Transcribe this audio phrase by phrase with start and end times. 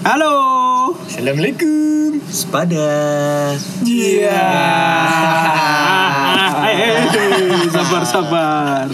[0.00, 0.32] Halo.
[1.04, 2.24] Assalamualaikum.
[2.32, 2.88] Sepada.
[3.84, 4.40] Iya.
[6.70, 7.02] Eh,
[7.72, 8.86] sabar sabar.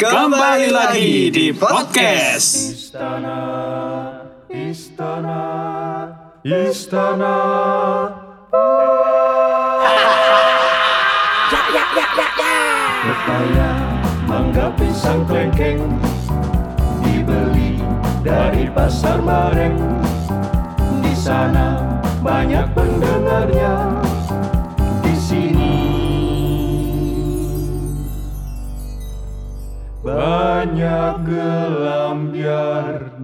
[0.00, 2.72] Kembali lagi di podcast.
[2.72, 3.38] Istana,
[4.48, 5.42] istana,
[6.42, 7.36] istana.
[13.00, 13.70] Pepaya,
[14.24, 15.84] mangga pisang klengkeng
[18.20, 19.80] dari pasar Mareng.
[21.00, 21.80] Di sana
[22.20, 23.96] banyak pendengarnya.
[25.00, 25.80] Di sini
[30.04, 33.20] banyak gelambiarnya.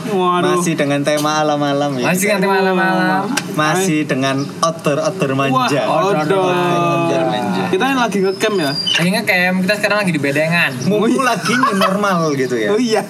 [0.07, 0.63] Waduh.
[0.63, 2.15] Masih dengan tema alam-alam ya.
[2.15, 3.27] Masih kan malam-malam.
[3.59, 5.83] Masih dengan outdoor-outdoor Wah, manja.
[5.83, 6.55] outdoor.
[6.55, 7.63] Outdoor manja.
[7.67, 8.71] Kita ini lagi ngecamp ya.
[8.71, 10.71] Lagi ngecamp, kita sekarang lagi di bedengan.
[10.87, 12.69] Mumpung lagi new normal gitu ya.
[12.71, 13.03] Oh iya,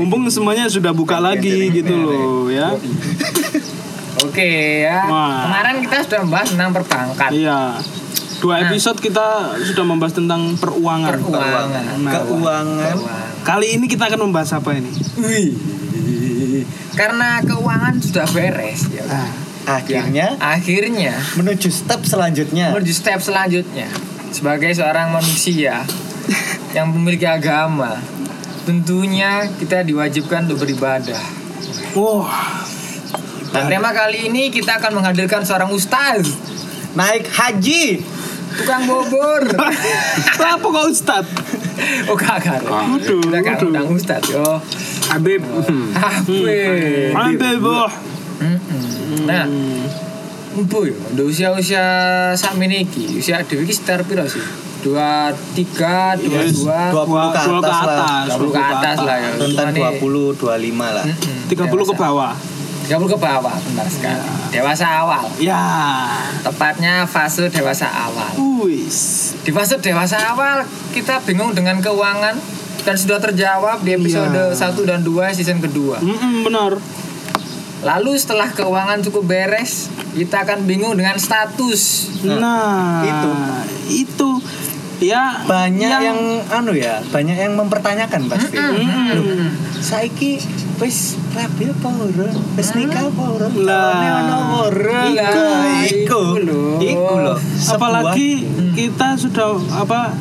[0.00, 2.72] mumpung semuanya sudah buka lagi gitu loh ya.
[4.24, 5.04] Oke ya.
[5.04, 5.46] Wah.
[5.46, 7.30] Kemarin kita sudah membahas tentang perbankan.
[7.30, 7.60] Iya.
[8.38, 11.18] Dua episode kita sudah membahas tentang peruangan.
[11.18, 11.84] Keuangan.
[12.06, 12.96] Nah, Keuangan.
[13.42, 14.90] Kali ini kita akan membahas apa ini?
[15.18, 15.50] Wih.
[16.94, 19.02] Karena keuangan sudah beres ya.
[19.06, 19.30] Ah,
[19.68, 22.72] Akhirnya Akhirnya menuju step selanjutnya.
[22.72, 23.84] menuju step selanjutnya
[24.32, 25.84] sebagai seorang manusia
[26.72, 28.00] yang memiliki agama
[28.64, 31.20] tentunya kita diwajibkan untuk beribadah
[31.92, 32.64] Wah,
[33.52, 36.24] dan tema kali ini kita akan menghadirkan seorang ustaz
[36.96, 38.00] Naik haji
[38.58, 39.42] tukang bobor.
[40.54, 41.24] Apa kok ustad?
[42.10, 44.58] Oh kakak kudu ah, kudu Tukang ustad yo.
[45.08, 45.42] Habib.
[45.46, 45.64] Hmm.
[45.64, 45.86] Hmm.
[45.94, 47.14] Habib.
[47.14, 47.62] Habib.
[48.38, 48.58] Hmm.
[49.24, 49.46] Nah
[50.58, 51.86] Mpo ya, udah usia-usia
[52.34, 54.42] ini iki, usia dewi iki sekitar piro sih?
[54.78, 56.80] dua tiga dua dua.
[56.94, 58.22] dua puluh ke atas, lah.
[58.30, 59.30] dua puluh ke atas lah ya
[59.74, 61.04] dua puluh dua lima lah.
[61.50, 62.34] Tiga puluh ke bawah.
[62.88, 64.24] 30 ke bawah, benar sekali.
[64.48, 65.28] Dewasa awal.
[65.36, 65.60] Ya.
[66.40, 68.32] Tepatnya fase dewasa awal.
[68.64, 69.36] Wis.
[69.44, 70.64] Di fase dewasa awal
[70.96, 72.40] kita bingung dengan keuangan
[72.88, 74.56] dan sudah terjawab di episode Iya.
[74.56, 76.00] 1 dan 2 season kedua.
[76.00, 76.80] Mm-mm, benar.
[77.84, 82.08] Lalu setelah keuangan cukup beres, kita akan bingung dengan status.
[82.24, 83.30] Nah, itu.
[84.08, 84.30] itu
[84.98, 86.18] ya Banyak yang,
[86.50, 88.56] anu ya, banyak yang mempertanyakan pasti.
[88.58, 89.50] Mm-mm.
[89.78, 90.42] Saiki
[90.78, 92.28] wis rabi apa ora?
[92.54, 93.46] Wis nikah apa ora?
[93.50, 93.94] Lah.
[94.26, 95.00] Ono ora?
[95.06, 95.28] Iya,
[95.86, 96.62] Iku, iku lho.
[96.82, 97.34] Iku lho.
[97.70, 98.42] Apalagi
[98.74, 100.14] kita sudah apa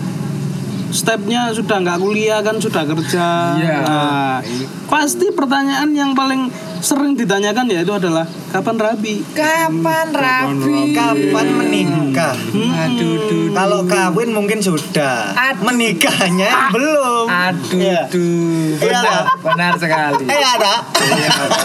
[0.87, 3.77] stepnya sudah nggak kuliah kan sudah kerja Iya.
[3.83, 4.39] nah,
[4.87, 6.47] pasti pertanyaan yang paling
[6.79, 10.91] sering ditanyakan ya itu adalah kapan rabi Kapan rapi?
[10.91, 12.33] kapan menikah?
[12.55, 15.33] Aduh, duh, Kalau kawin mungkin sudah.
[15.33, 15.65] Aduh.
[15.65, 17.25] Menikahnya belum.
[17.25, 18.01] Aduh, Iya.
[18.07, 18.77] duh.
[18.77, 20.23] Iya, Benar, benar sekali.
[20.25, 20.73] Eh ada.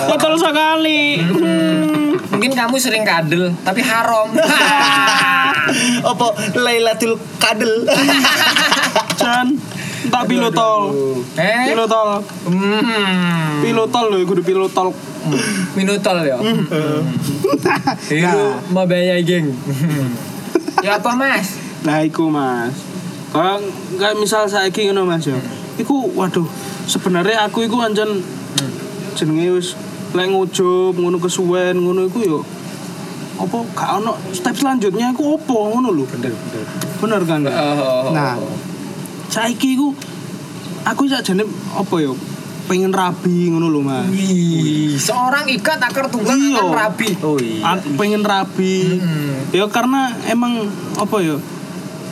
[0.08, 2.16] betul sekali Hmm.
[2.32, 4.32] Mungkin kamu sering kadel, tapi haram.
[6.02, 7.86] Apa Lailatul Kadel?
[9.14, 9.54] Jan
[10.08, 10.80] tak pilotol
[11.36, 11.68] eh?
[11.68, 12.08] pilotol
[12.48, 13.62] Hmm.
[13.62, 14.90] pilotol loh kudu pilotol
[15.78, 16.34] Minutol ya.
[18.10, 18.42] Itu
[18.74, 19.54] mau bayar geng.
[20.84, 21.62] ya apa mas?
[21.82, 22.74] nah iku mas
[23.30, 23.58] kalau
[23.98, 25.38] kayak misal saya ngono mas ya
[25.74, 26.46] iku waduh
[26.86, 28.22] sebenarnya aku iku anjan
[29.14, 29.74] jenenge wis
[30.10, 32.38] lek ngujub ngono kesuwen ngono iku yo
[33.34, 36.66] apa gak ono step selanjutnya iku apa ngono lho Bener bener.
[37.02, 37.40] bener kan?
[37.46, 38.10] Oh.
[38.14, 38.38] nah
[39.32, 39.96] saiki iku
[40.84, 41.40] aku sakjane
[41.72, 42.12] apa yo
[42.62, 46.60] pengen rabi ngono lho mas Wih, seorang ikat akar tunggal Iya.
[46.60, 47.08] akan rabi.
[47.20, 47.64] Oh iya.
[47.72, 49.50] aku pengen rabi Hmm.
[49.50, 51.36] ya karena emang apa ya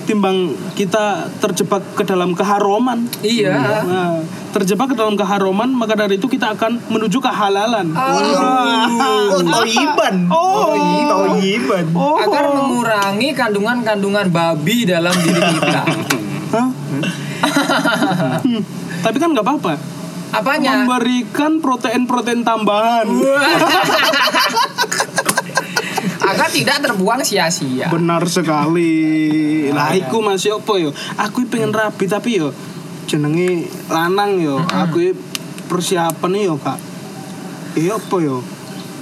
[0.02, 3.54] timbang kita terjebak ke dalam keharuman Iya.
[3.84, 4.18] Nah,
[4.50, 10.26] terjebak ke dalam keharuman maka dari itu kita akan menuju kehalalan Oh, toyiban.
[10.26, 10.74] Oh.
[11.06, 11.84] toyiban.
[11.92, 15.82] oh Agar mengurangi kandungan-kandungan babi dalam diri kita.
[16.90, 18.62] Hmm,
[19.04, 19.74] tapi kan nggak apa-apa.
[20.30, 20.86] Apanya?
[20.86, 23.06] memberikan protein-protein tambahan.
[26.30, 27.90] Agar tidak terbuang sia-sia.
[27.90, 29.66] benar sekali.
[29.74, 30.94] Lah iku masih apa yo?
[31.18, 32.54] Aku pengen rabi tapi yo
[33.10, 34.62] jenenge lanang yo.
[34.62, 35.10] Aku
[35.66, 36.78] persiapan yo kak.
[37.74, 38.46] Iya apa yo?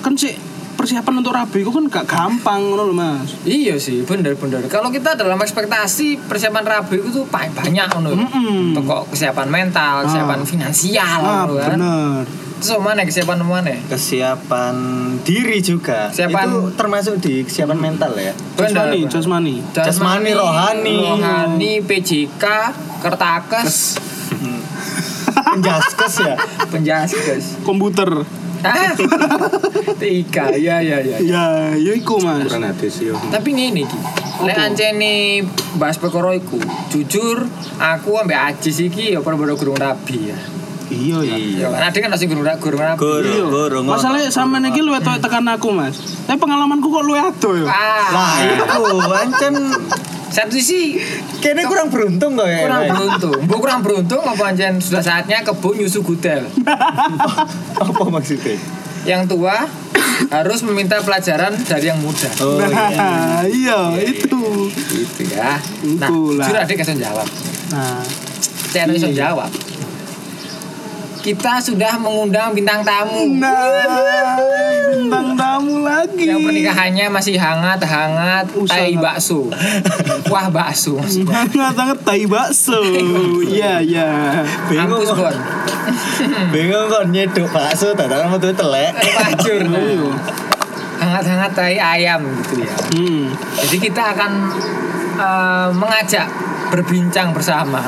[0.00, 0.47] Kan sih
[0.78, 3.34] persiapan untuk rabi itu kan gak gampang ngono lho Mas.
[3.42, 4.62] Iya sih, bener-bener.
[4.64, 7.58] Kalau kita dalam ekspektasi persiapan rabi itu tuh banyak
[7.90, 8.14] ngono.
[8.14, 8.72] Mm-mm.
[8.72, 11.70] Toko kesiapan mental, kesiapan finansial Ah, ngono kan.
[11.74, 12.22] bener.
[12.58, 13.74] Terus mana kesiapan mana?
[13.86, 14.74] Kesiapan
[15.20, 16.10] diri juga.
[16.10, 18.30] Kesiapan- Itu termasuk di kesiapan mental ya.
[18.56, 19.54] Jasmani, jasmani.
[19.68, 20.96] Jasmani, rohani.
[20.96, 22.44] rohani, PJK,
[22.98, 23.98] Kertakes,
[25.48, 26.34] Penjaskes ya.
[26.68, 27.62] Penjaskes.
[27.62, 28.10] Komputer.
[28.64, 28.90] Ah,
[30.02, 31.16] Tiga, ya ya ya.
[31.22, 31.44] Ya,
[31.74, 32.46] ya iku Mas.
[32.46, 33.14] Bukan hadis yo.
[33.30, 33.98] Tapi ngene iki.
[34.42, 35.42] Lek ancene
[35.78, 36.58] bahas perkara iku,
[36.88, 37.46] jujur
[37.78, 40.38] aku ambek Ajis iki ya padha-padha gurung rabi ya.
[40.88, 41.36] Iya ya.
[41.36, 42.98] Ya kan Ade kan masih gurung gurung rabi.
[42.98, 43.44] Guru, Iya.
[43.46, 43.78] guru.
[43.82, 43.94] ngono.
[43.94, 45.98] Masalahnya sampean iki luwih tekan aku, Mas.
[46.24, 47.66] Tapi pengalamanku kok luwih ado ya.
[47.66, 48.64] Lah, Ah, itu
[49.12, 49.54] ancen
[50.28, 51.00] satu sisi
[51.40, 52.60] kene kurang beruntung kok ya.
[52.62, 53.40] kurang beruntung.
[53.44, 56.44] Mbok kurang beruntung apa ancen sudah saatnya kebun nyusu gudel.
[57.80, 58.58] Apa maksudnya?
[59.06, 59.64] Yang tua
[60.28, 62.28] harus meminta pelajaran dari yang muda.
[62.42, 62.68] Oh iya.
[62.68, 64.68] Nah, iya, itu.
[64.68, 65.56] Gitu ya.
[65.96, 66.44] Nah, Itulah.
[66.44, 67.28] jujur Ade kasih jawab.
[67.70, 68.02] Nah,
[68.68, 69.32] Saya bisa Iya.
[69.32, 69.48] jawab.
[71.18, 73.26] Kita sudah mengundang bintang tamu.
[73.36, 73.52] nah
[74.88, 76.30] bintang tamu lagi.
[76.30, 79.48] yang pernikahannya masih hangat-hangat tai bakso
[80.28, 82.78] wah bakso maksudnya Hangat hangat tai bakso.
[83.44, 84.08] Iya, iya.
[84.68, 85.34] Bingung kok.
[86.54, 88.92] Bingung kok nyeduk bakso tadakan metu telek.
[88.96, 89.62] Pacur
[91.02, 93.30] Hangat-hangat tai ayam gitu ya Hmm.
[93.64, 94.32] Jadi kita akan
[95.18, 96.26] eh, mengajak
[96.68, 97.80] berbincang bersama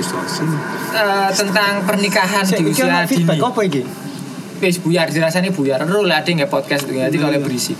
[0.00, 0.42] Distorsi.
[0.96, 3.36] eh, tentang pernikahan di usia dini.
[3.36, 3.84] apa iki?
[4.64, 5.84] Wis buyar dirasani buyar.
[5.84, 7.76] Ru lah ada nggak podcast itu nanti kalau berisik.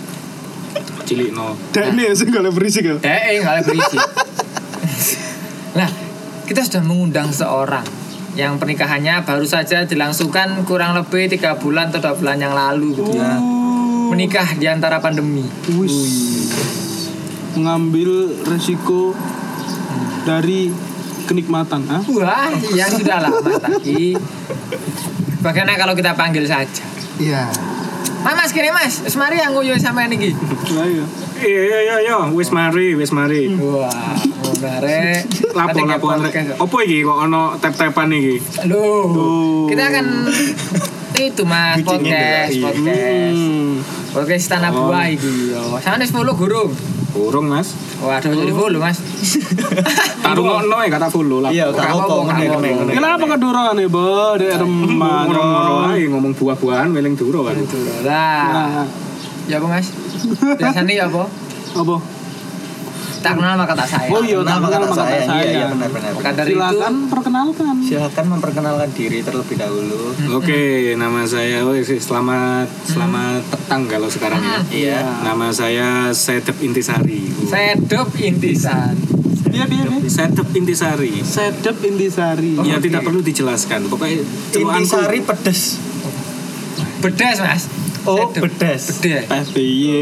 [1.05, 1.57] Cilik no.
[1.73, 2.95] Dan ini sih kalau berisik ya.
[3.01, 3.97] Eh, nggak berisik.
[5.79, 5.89] nah,
[6.45, 7.85] kita sudah mengundang seorang
[8.37, 13.17] yang pernikahannya baru saja dilangsungkan kurang lebih tiga bulan atau dua bulan yang lalu gitu
[13.17, 13.41] ya.
[14.13, 15.43] Menikah di antara pandemi.
[15.73, 15.95] Wis.
[17.57, 19.17] Mengambil resiko
[20.23, 20.90] dari
[21.31, 22.03] kenikmatan, ah?
[22.11, 24.13] Wah, yang sudah lama tadi.
[25.39, 26.83] Bagaimana kalau kita panggil saja?
[27.17, 27.47] Iya.
[28.21, 30.35] Mas, mas kini mas, Wis mari yang nguyu sama ini.
[30.75, 31.05] Lah iya.
[31.41, 33.49] Iya iya iya iya, wis mari, wis mari.
[33.57, 34.13] Wah,
[34.61, 35.25] ngare.
[35.57, 36.07] Lapo lapo
[36.61, 38.35] Apa iki kok ono tap-tapan iki?
[38.69, 39.65] Loh.
[39.65, 40.05] kita akan
[41.23, 42.63] itu mas Kucingnya podcast, iya.
[42.65, 43.71] podcast, Hmm.
[44.11, 44.89] podcast tanah Oh.
[44.89, 45.61] buah iki yo.
[45.77, 46.71] Sama nih follow gurung.
[47.11, 47.75] Burung Mas.
[47.99, 49.03] Waduh, jadi follow mas.
[50.23, 51.51] Taruh ngono ya kata full lah.
[51.51, 52.23] Iya, tak apa.
[52.87, 54.39] Kenapa kedurangan nih, Bo?
[54.39, 57.59] Dek ae ngomong buah-buahan weling duro kan.
[57.59, 57.77] Itu
[58.07, 58.47] lah.
[58.47, 58.87] Nah,
[59.49, 59.91] Ya apa mas?
[60.55, 61.27] Biasanya ya apa?
[61.75, 61.95] apa?
[63.21, 64.11] Tak kenal maka tak sayang.
[64.11, 65.09] Oh iya, Nama tak kenal kata maka saya.
[65.11, 65.69] tak Iya, iya sayang.
[65.71, 66.11] benar benar.
[66.11, 67.75] Maka dari itu Silakan perkenalkan.
[67.79, 70.01] Silakan memperkenalkan diri terlebih dahulu.
[70.33, 70.63] Oke,
[70.95, 74.57] nama saya oh, selamat selamat petang kalau sekarang ya.
[74.67, 74.99] Iya.
[75.21, 77.29] Nama saya Sedep Intisari.
[77.43, 78.95] sedep intisan.
[79.47, 79.99] Dia dia dia.
[80.07, 81.21] Sedep Intisari.
[81.21, 82.55] Sedep Intisari.
[82.57, 82.87] Ya Oke.
[82.87, 83.85] tidak perlu dijelaskan.
[83.85, 85.77] Pokoknya Intisari pedes.
[86.99, 87.63] Bedes mas.
[88.01, 88.49] Oh, Sedep.
[88.49, 88.83] bedes.
[88.97, 89.25] Bedes.
[89.29, 89.93] PSBY.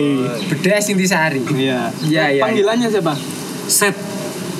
[0.48, 1.44] Bedes intisari.
[1.51, 1.92] Iya.
[2.01, 2.44] Iya iya.
[2.48, 3.13] Panggilannya siapa?
[3.68, 3.96] Set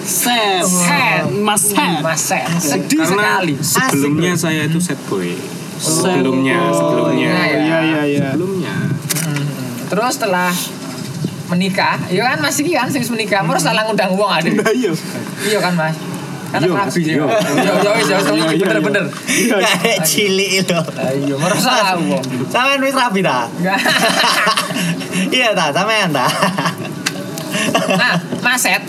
[0.04, 0.66] Set.
[0.66, 1.24] Set.
[1.40, 2.02] Mas Set.
[2.02, 2.46] Mas Set.
[2.60, 3.54] Sedih karena sekali.
[3.62, 5.32] sebelumnya saya itu set boy.
[5.80, 7.30] Sebelumnya, sebelumnya.
[7.32, 8.28] Iya, Iya iya iya.
[8.36, 8.76] Sebelumnya.
[9.88, 10.52] Terus setelah
[11.50, 14.50] menikah, iya kan masih iki kan sing wis menikah, terus salah ngundang uang ada.
[14.76, 14.92] Iya.
[15.48, 15.96] Iya kan Mas?
[16.52, 17.14] Iya, rabi iya.
[17.14, 17.26] ya.
[17.30, 19.06] Iya iya wis ya Iya, iya, bener-bener.
[19.52, 20.82] Kayak cilik lho.
[21.20, 22.24] Iya, merasa salah uang.
[22.48, 23.46] Sampean wis rapi ta?
[25.30, 26.26] Iya ta, sampean ta.
[27.92, 28.82] Nah, Mas Set.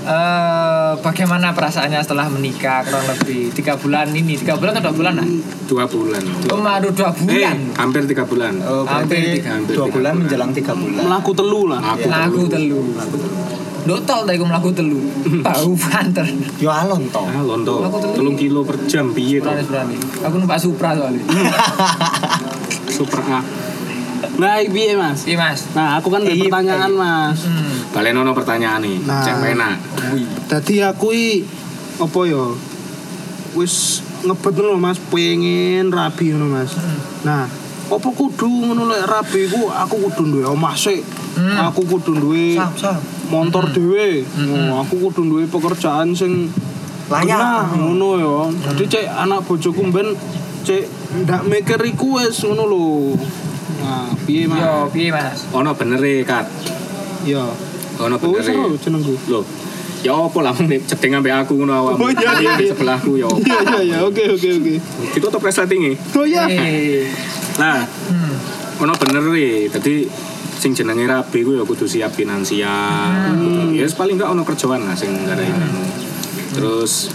[0.00, 5.14] Eh, bagaimana perasaannya setelah menikah kurang lebih tiga bulan ini tiga bulan atau dua bulan
[5.14, 5.28] lah?
[5.66, 6.22] Dua bulan.
[6.48, 7.56] Oh, baru dua Eh, bulan.
[7.76, 8.58] hampir tiga bulan.
[8.60, 10.24] Oh, Hampir tiga- hampir dua tiga bulan bulan.
[10.24, 11.02] menjelang tiga bulan.
[11.04, 11.80] Melaku telu lah.
[11.94, 12.80] Aku Lagu telu.
[13.84, 15.00] Dotol tadi aku melaku telu.
[15.46, 16.26] Bau banter.
[16.60, 17.22] Yo alon to.
[17.24, 17.84] Ah, londo.
[17.88, 18.14] Aku telu.
[18.16, 19.48] Telung kilo per jam piye to?
[19.48, 19.96] Berani.
[20.24, 21.24] Aku numpak Supra soalnya.
[22.96, 23.40] Super A.
[24.40, 25.28] Nah, piye Mas?
[25.28, 25.60] Iya Mas.
[25.72, 27.44] Nah, aku kan ada pertanyaan, Mas.
[27.44, 27.92] Hmm.
[27.92, 28.96] Balen ono pertanyaan nih.
[29.04, 29.24] Nah.
[29.24, 29.76] Cek penak.
[30.12, 30.28] Wih.
[30.48, 31.44] Dadi aku i
[32.00, 32.44] apa ya?
[33.56, 36.72] Wis ngebet ngono Mas, pengen rabi ngono Mas.
[37.24, 37.48] Nah,
[37.90, 41.02] apa kudu ngono lek rabi ku aku kudu duwe omah sik.
[41.34, 41.58] Hmm.
[41.66, 42.54] Aku kudu duwe
[43.26, 44.22] motor dhewe.
[44.50, 46.46] Oh, aku kudu duwe pekerjaan sing
[47.10, 47.26] Layak.
[47.42, 48.34] Nah, ngono ya.
[48.70, 50.14] Jadi cek anak bojoku ben
[50.62, 50.86] cek
[51.26, 52.86] ndak mikir iku wis ngono lho.
[53.82, 54.94] Nah, piye Yo, Mas?
[54.94, 55.42] piye Mas?
[55.50, 56.46] Ono bener e, Kat.
[57.26, 57.42] Ya.
[57.98, 58.46] Ono Oh, bener.
[58.46, 59.18] seru jenengku.
[59.26, 59.42] Loh.
[60.00, 62.02] Ya apa lah nih cedeng ambek aku ngono awakmu.
[62.02, 62.72] Oh, iya, iya, di iya.
[62.72, 63.28] sebelahku ya.
[63.28, 63.96] Iya, iya, iya.
[64.00, 64.74] Oke, oke, oke.
[65.12, 65.92] Ditutup resletinge.
[66.14, 66.48] Oh iya.
[67.56, 68.34] Nah, Hmm.
[68.80, 69.68] ono bener nih.
[69.68, 70.08] Tadi
[70.54, 73.32] sing jenenge rabi ku ya kudu siap finansial.
[73.34, 75.84] Kudu- Ya wis paling enggak ono kerjaan lah sing gara anu.
[76.50, 77.12] Terus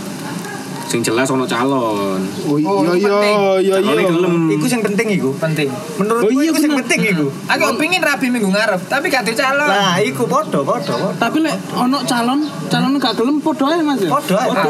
[0.96, 2.24] sing jelas ono calon.
[2.48, 3.20] Oh Oh, iya
[3.60, 4.08] iya iya iya.
[4.08, 4.48] gelem.
[4.48, 5.36] Iku sing penting iku.
[5.36, 5.68] penting
[6.00, 7.28] Menurutku Oh, iya, iku sing penting iku.
[7.52, 11.12] aku pingin rabi minggu ngarep tapi gak calon Lah, iku podo, podo, podo.
[11.20, 12.40] Tapi lek ono calon,
[12.72, 14.00] calon gak gelem padha ae Mas.
[14.00, 14.08] ya?
[14.08, 14.70] Podo ae, Podo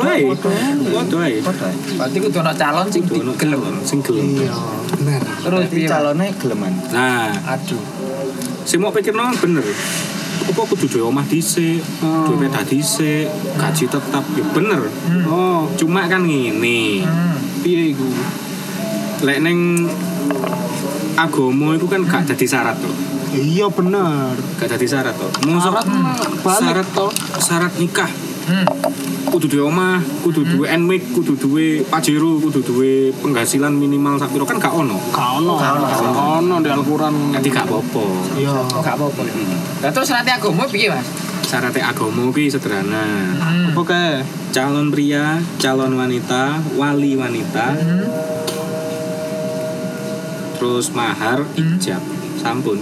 [1.21, 1.35] ae.
[1.45, 1.69] Podo ae.
[1.93, 4.25] Berarti kudu ono calon sing calon sing gelem.
[4.33, 4.55] Iya,
[4.97, 5.21] bener.
[5.45, 6.73] terus calonnya geleman.
[6.89, 7.81] Nah, aduh
[8.65, 9.61] sing mau pikir nang bener.
[10.45, 12.29] Apa kudu duwe omah dhisik, Oh.
[12.29, 13.25] duwe peta dhisik,
[13.57, 14.81] gaji tetap ya bener.
[15.25, 17.01] Oh, Cuma kan ngene.
[17.01, 17.65] hmm.
[17.65, 18.05] piye iku?
[19.25, 19.89] Lek neng
[21.15, 22.93] agama itu kan gak jadi syarat tuh.
[23.33, 24.37] Iya bener.
[24.61, 25.31] Gak jadi syarat tuh.
[25.49, 26.87] Mosok Syarat mah balik syarat
[27.41, 28.11] syarat nikah
[28.45, 28.65] Hmm.
[29.25, 34.45] kudu duwe omah, kudu duwe enmik, kudu duwe pajero, kudu duwe penghasilan minimal sak piro
[34.47, 34.95] kan gak ono.
[35.11, 35.59] Gak ono.
[35.59, 37.35] Gak ono di Al-Qur'an.
[37.35, 38.05] Jadi gak apa-apa.
[38.37, 38.53] Iya.
[38.79, 39.21] Gak apa-apa
[39.83, 41.03] Lah terus nanti agama piye mas
[41.45, 43.03] Syaratnya agama ki sederhana.
[43.35, 43.75] hmm.
[43.75, 44.23] Oke.
[44.55, 48.07] Calon pria, calon wanita, wali wanita, Hmm.
[50.55, 51.99] terus mahar, ijab,
[52.39, 52.79] sampun.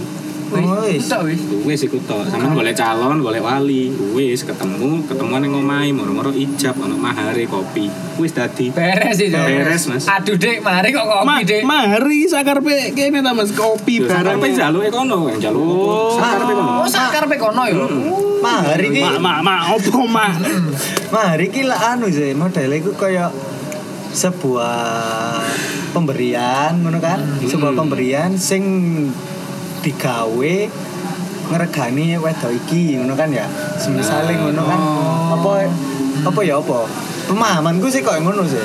[0.60, 1.08] Oh, wis.
[1.08, 1.40] tok, wis.
[1.64, 2.22] Wis iku tok.
[2.24, 3.90] Sampeyan golek calon, golek wali.
[4.12, 7.90] Wis ketemu, ketemuan ning omahe, moro-moro ijab, ono mahare kopi.
[8.14, 8.70] Wis dadi.
[8.70, 9.42] beres sih Jon.
[9.42, 10.06] Beres, Mas.
[10.06, 14.38] aduh dek mari kok kopi Ma, dek mari sakarpe kene ta Mas kopi Yo barang.
[14.38, 16.14] sakarpe jaluke kono, yang jaluk Oh.
[16.14, 16.72] Sakarpe kono.
[16.78, 17.84] oh sakar pe kono yo
[18.38, 20.28] Mahar iki, Ma, ma, ma, opo ma?
[21.08, 23.32] mahar iki lah anu sih, modelnya iku kaya
[24.14, 25.42] sebuah
[25.90, 28.62] pemberian ngono kan sebuah pemberian sing
[29.84, 30.54] digawe
[31.44, 33.44] ngregani wedok iki ngono kan ya?
[33.76, 34.80] Semisale ngono kan.
[35.36, 35.52] Apa
[36.24, 36.88] apa ya apa?
[37.24, 38.60] Pemahamanku sih kok ngono sih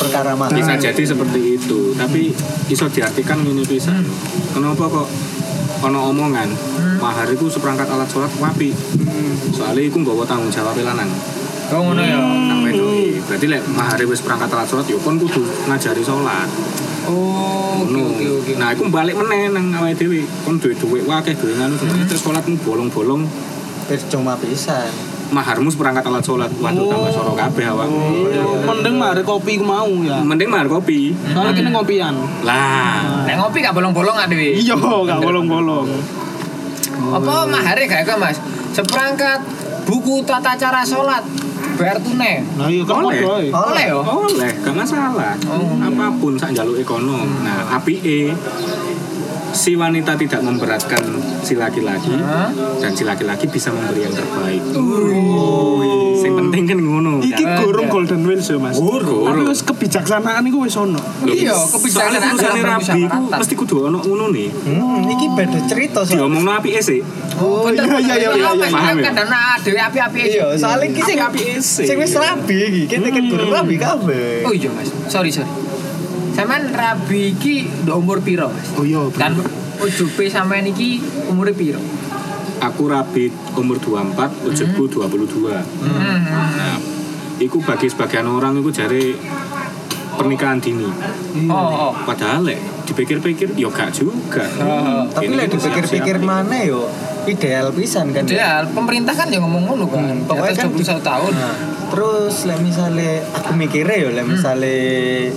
[0.00, 2.32] perkara mahar Bisa jadi seperti itu, tapi
[2.68, 4.04] iso diartikan ngene pisan.
[4.52, 5.08] Kenapa kok
[5.88, 6.48] ono omongan?
[7.00, 8.76] Mahar itu seperangkat alat sholat wapi.
[9.56, 11.08] Soalnya iku nggawa tanggung jawab lanang
[11.72, 12.18] oh ngono ya.
[12.20, 16.48] Nang wedoki berarti lek mahar wis perangkat alat sholat yo kon kudu ngajari sholat.
[17.08, 18.52] Oh oke oke oke.
[18.56, 20.24] Nah, iku balik meneh nang awake dhewe.
[20.44, 21.76] Kon duwe dhuwit wakeh duwe nganu
[22.08, 23.24] terus sholatmu bolong-bolong.
[23.88, 24.92] Wis cuma pisan.
[25.28, 26.48] Maharmu seperangkat alat sholat.
[26.56, 28.32] Waduh tambah soro kabeh awakmu.
[28.64, 30.24] Mending mari kopi ku mau ya.
[30.24, 31.12] Mending mahar kopi.
[31.32, 32.16] Soalnya kene ngopian.
[32.44, 35.88] Lah, nek ngopi gak bolong-bolong ada Iya, gak bolong-bolong.
[36.98, 38.40] apa mahare gak mas?
[38.72, 39.40] Seperangkat
[39.88, 41.24] buku tata cara sholat
[41.78, 43.22] bayar tunai Nah, iya kan Oleh.
[43.50, 45.34] oleh yo oleh, gak masalah.
[45.46, 45.78] Oh.
[45.78, 47.22] Apa pun sak njaluke kono.
[47.42, 48.34] Nah, apike
[49.54, 51.02] si wanita tidak memberatkan
[51.40, 52.50] si laki-laki Hah?
[52.78, 54.62] dan si laki-laki bisa memberi yang terbaik.
[56.14, 57.12] Sing penting kan ngono.
[57.20, 57.62] Iki Ada.
[57.62, 58.74] gurung golden wheels ya, Mas.
[58.74, 59.22] Gurung.
[59.24, 60.98] Tapi wis kebijaksanaan iku wis ono.
[61.22, 63.38] Iya, Soalnya kebijaksanaan dalam rabi ku permusyawaratan.
[63.38, 64.48] mesti kudu ono ngono nih.
[64.50, 67.00] hmm, iki beda cerita soalnya Diomongno apike sih.
[67.38, 68.68] Oh, iya, iya, iya, iya, iya.
[68.68, 69.10] Paham ya?
[69.14, 71.18] Ana dhewe api-api iya soalnya iki sing
[71.54, 71.82] isi.
[71.86, 74.90] sing wis rabi iki kita kan guru rabi kabeh Oh iya, Mas.
[75.06, 75.46] Sorry, sorry.
[76.34, 78.66] Sampean rabi iki ndok umur piro, Mas?
[78.74, 79.06] Oh iya.
[79.12, 79.38] Dan
[79.82, 81.80] ujupe sampean iki umure piro?
[82.58, 85.54] Aku rabi umur 24, ujubku 22.
[85.54, 86.26] Hmm.
[86.58, 86.76] Nah,
[87.38, 89.14] iku bagi sebagian orang iku jare
[90.18, 90.90] pernikahan dini.
[91.46, 91.92] Oh, oh.
[92.02, 92.58] Padahal lek
[92.90, 94.42] dipikir-pikir yo gak juga.
[94.58, 95.06] Oh.
[95.06, 96.90] tapi Ini lek dipikir-pikir mana yo
[97.28, 100.02] ideal pisan kan Ya, pemerintah kan yang ngomong ngono kan.
[100.02, 101.32] Hmm, pokoknya kan 21 tahun.
[101.38, 101.54] Nah,
[101.94, 104.74] terus lek misale aku mikirnya yo lek misale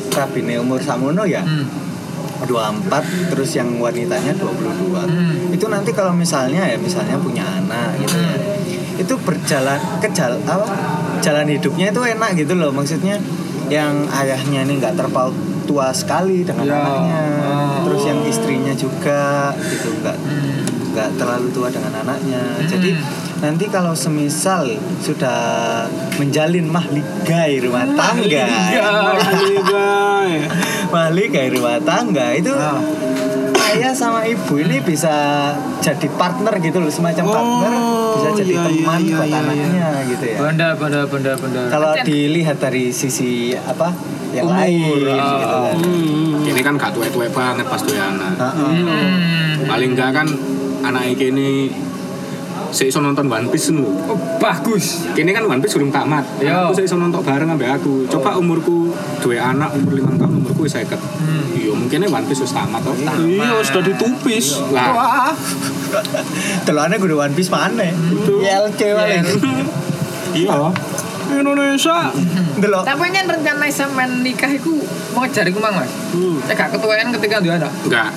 [0.10, 1.91] rabine umur samono ya Hmm.
[2.44, 2.90] 24
[3.30, 5.50] terus yang wanitanya 22 Hmm.
[5.50, 8.36] itu nanti kalau misalnya ya misalnya punya anak gitu ya
[8.98, 10.66] itu berjalan ke jal, apa
[11.20, 13.18] jalan hidupnya itu enak gitu loh maksudnya
[13.68, 15.34] yang ayahnya ini nggak terpaut
[15.64, 16.78] tua sekali dengan Ya.
[16.78, 17.88] anaknya Oh.
[17.88, 20.62] terus yang istrinya juga gitu nggak Hmm.
[20.92, 22.92] nggak terlalu tua dengan anaknya jadi
[23.42, 25.40] nanti kalau semisal sudah
[26.16, 30.32] menjalin mahligai rumah tangga Mahligai.
[30.88, 32.78] mahligai rumah tangga itu Ah.
[33.68, 35.10] ayah sama ibu ini bisa
[35.80, 37.72] jadi partner gitu loh semacam Oh, partner
[38.12, 41.66] bisa jadi iya, teman iya, buat iya, anaknya gitu ya Bener, bener, bener, bener.
[41.68, 43.90] kalau dilihat dari sisi apa
[44.32, 45.34] yang Umur, lain ah.
[45.34, 46.30] gitu kan Hmm.
[46.44, 48.34] Ini kan gak tuwek-tuwek banget pas duwe anak.
[48.36, 48.74] Heeh.
[48.84, 49.64] Hmm.
[49.64, 50.28] Paling enggak kan
[50.84, 51.72] anak ini
[52.72, 53.70] sik iso nonton One Piece.
[53.76, 55.06] Oh, bagus.
[55.12, 56.24] Kini kan One Piece belum tamat.
[56.40, 56.72] Yo.
[56.72, 58.08] Aku sik iso nonton bareng ambek aku.
[58.08, 60.96] Coba umurku duwe anak umur 5 tahun umurku wis 50.
[60.96, 61.46] Hmm.
[61.54, 62.96] Iya, mungkin One Piece wis tamat toh.
[62.96, 64.58] Iya, sudah ditupis.
[64.72, 65.32] Lah, Wah.
[66.66, 67.92] Delokane kudu One Piece mana
[68.26, 69.24] YLC paling
[70.32, 70.56] iya.
[71.32, 72.12] Indonesia.
[72.60, 74.84] delok Tapi kan rencana sampean nikah iku
[75.16, 75.92] mau cari kumang, Mas.
[76.12, 76.40] Hmm.
[76.48, 77.72] Ya gak ketuaan ketika dia anak.
[77.88, 78.10] Enggak.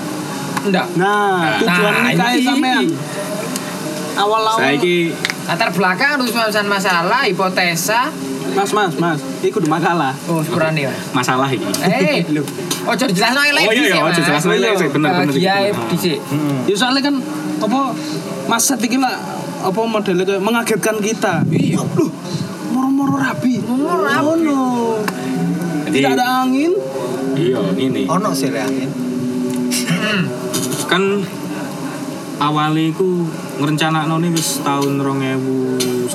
[0.66, 0.86] Enggak.
[0.98, 2.84] Nah, tujuan Nah, nikah ini- sampean.
[4.14, 4.58] Awal-awal.
[4.62, 5.10] Saiki
[5.44, 8.08] Latar belakang harus pembahasan masalah, hipotesa.
[8.54, 9.20] Mas, Mas, Mas.
[9.42, 10.12] Iku udah makalah.
[10.30, 10.96] Oh, sepurane Mas.
[11.12, 11.66] masalah iki.
[11.84, 12.22] Eh,
[12.86, 14.62] ojo dijelasno lagi Oh iya iya, ojo jelasno Mas.
[14.62, 15.34] lagi bener bener.
[15.34, 15.82] Bahagia iki.
[15.90, 16.18] dhisik.
[16.70, 17.14] Ya soalnya kan
[17.60, 17.80] apa
[18.46, 19.18] Mas Set iki lah
[19.64, 21.42] apa modelnya kayak mengagetkan kita.
[21.50, 21.82] Iya.
[21.82, 22.10] Loh,
[22.72, 23.58] moro-moro rabi.
[23.64, 24.24] Moro-moro rabi.
[24.28, 24.60] Oh, no.
[25.90, 26.72] Tidak ada angin.
[27.34, 28.06] Iya, ini.
[28.06, 28.88] Ono sih angin.
[30.86, 31.24] Kan
[32.38, 32.92] awalnya
[33.54, 36.10] iku ngrencanakno nih wis tahun 2019.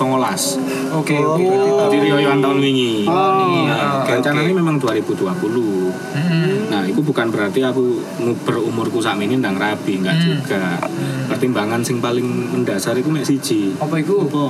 [0.91, 1.43] Oke, Oh, oke.
[1.47, 3.07] berarti Jadi yoyoan tahun wingi.
[3.07, 4.59] Oh, Nah, oke, rencananya oke.
[4.59, 5.87] memang 2020.
[6.11, 6.67] Hmm.
[6.69, 7.81] Nah, itu bukan berarti aku
[8.19, 10.25] nguber umurku sak ini ndang rabi, enggak Hmm.
[10.35, 10.63] juga.
[11.27, 13.71] Pertimbangan sing paling mendasar itu mek siji.
[13.77, 14.25] Apa iku?
[14.25, 14.43] Apa?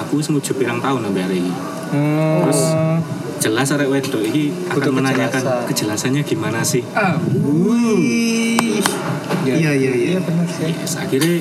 [0.00, 1.52] Aku wis ngujup pirang tahun sampai hari ini.
[1.90, 2.44] Hmm.
[2.44, 2.60] Terus
[3.40, 5.66] jelas arek wedok iki akan Butuh menanyakan kejelasan.
[5.66, 6.84] kejelasannya gimana sih.
[6.92, 8.78] Ah, Wih.
[9.42, 9.90] Iya, iya, iya.
[10.12, 10.68] Iya bener sih.
[10.70, 11.40] Yes, akhirnya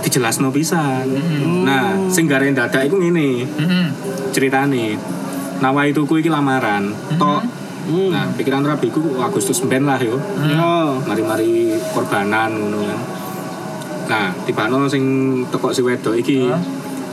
[0.00, 1.04] dijelasno pisan.
[1.12, 1.62] Hmm.
[1.62, 3.86] Nah, sing gare dadak iku ngene heeh.
[4.32, 4.96] ceritane.
[5.60, 6.88] Nawa itu ku iki lamaran.
[7.14, 7.44] Tok.
[7.84, 8.08] Hmm.
[8.08, 10.16] Nah, pikiran rabiku Agustus ben lah yo.
[10.40, 10.96] Ya.
[11.04, 13.00] Mari-mari korbanan ngono kan.
[14.08, 15.04] Nah, tibano sing
[15.52, 16.48] teko si wedok iki.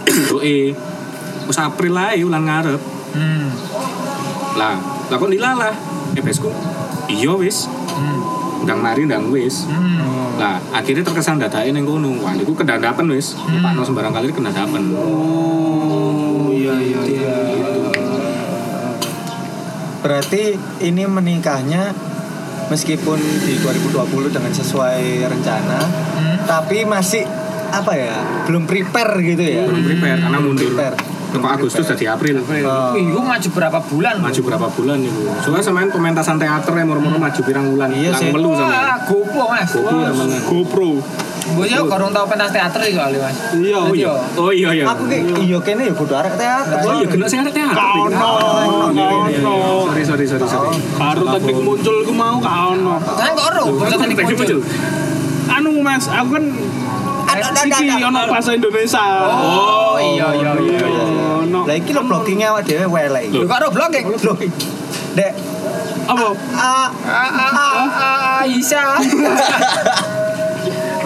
[0.08, 0.72] Duke
[1.44, 2.80] wis April ae ulan ngarep.
[3.14, 3.48] Hmm.
[4.58, 4.76] Lah,
[5.08, 5.74] lah kok dilalah?
[6.12, 6.50] Ebesku.
[7.08, 7.70] Iya wis.
[7.70, 8.20] Hmm.
[8.66, 9.70] Ndang mari ndang wis.
[9.70, 10.36] Hmm.
[10.38, 12.12] Lah, akhirnya terkesan dadake ning kono.
[12.20, 13.38] Wah, niku kendadapan wis.
[13.38, 14.82] Pakno sembarang kali kendadapan.
[14.98, 17.34] Oh, iya, iya, iya.
[20.02, 21.92] Berarti ini menikahnya
[22.70, 25.80] meskipun di 2020 dengan sesuai rencana,
[26.18, 26.38] Hmm.
[26.46, 27.24] tapi masih
[27.68, 28.16] apa ya?
[28.48, 29.64] Belum prepare gitu ya.
[29.68, 30.72] Belum prepare karena mundur.
[30.76, 31.17] Prepare.
[31.28, 32.40] Teko Agustus jadi April.
[32.40, 32.96] Oh.
[32.96, 34.16] Wih, iku maju berapa bulan?
[34.24, 35.22] Maju berapa bulan itu?
[35.44, 37.90] Soalnya semain pementasan teater ya moro-moro maju pirang bulan.
[37.92, 38.32] Iya sih.
[38.32, 38.72] melu sama.
[38.72, 39.70] Wah, gopo Mas.
[39.76, 40.42] Gopo temenan.
[40.48, 40.92] GoPro.
[41.48, 43.36] Gue yo kurang tau pentas teater iki kali Mas.
[43.56, 44.14] Iya, Oh iya.
[44.40, 44.86] Oh iya iya.
[44.88, 46.80] Aku kayak iya kene ya kudu arek teater.
[46.84, 47.76] Oh iya kena sing ada teater.
[47.76, 49.40] Kau no, Oh, iya, iya, iya.
[49.44, 49.56] kau no.
[49.92, 50.76] Sorry sorry sorry sorry.
[50.96, 52.96] Baru teknik muncul aku mau kau no.
[53.00, 54.00] Kan kok ro, muncul.
[54.16, 54.60] muncul.
[55.48, 56.44] Anu mas, aku kan
[57.41, 59.06] iki ono bahasa Indonesia.
[59.28, 60.80] Oh, iya iya iya.
[61.45, 61.60] Ono.
[61.65, 63.30] Lah iki lho bloggingnya awak dhewe welek.
[63.34, 64.06] Lu kok ro blogging?
[65.17, 65.34] Dek,
[66.08, 66.28] Apa?
[66.56, 68.80] ah, Ah, ah, ah, ah, Isa.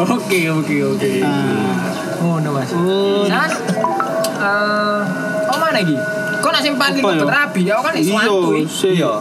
[0.02, 1.12] Oke, oke, oke.
[2.26, 2.74] Oh, no, Mas.
[2.74, 5.00] Oh, San, eh,
[5.46, 5.94] oh mana lagi?
[6.41, 7.22] Kok nak lima ya?
[7.22, 7.62] rabi?
[7.70, 8.58] Ya kan isu hantu.
[8.58, 9.12] iya, iya.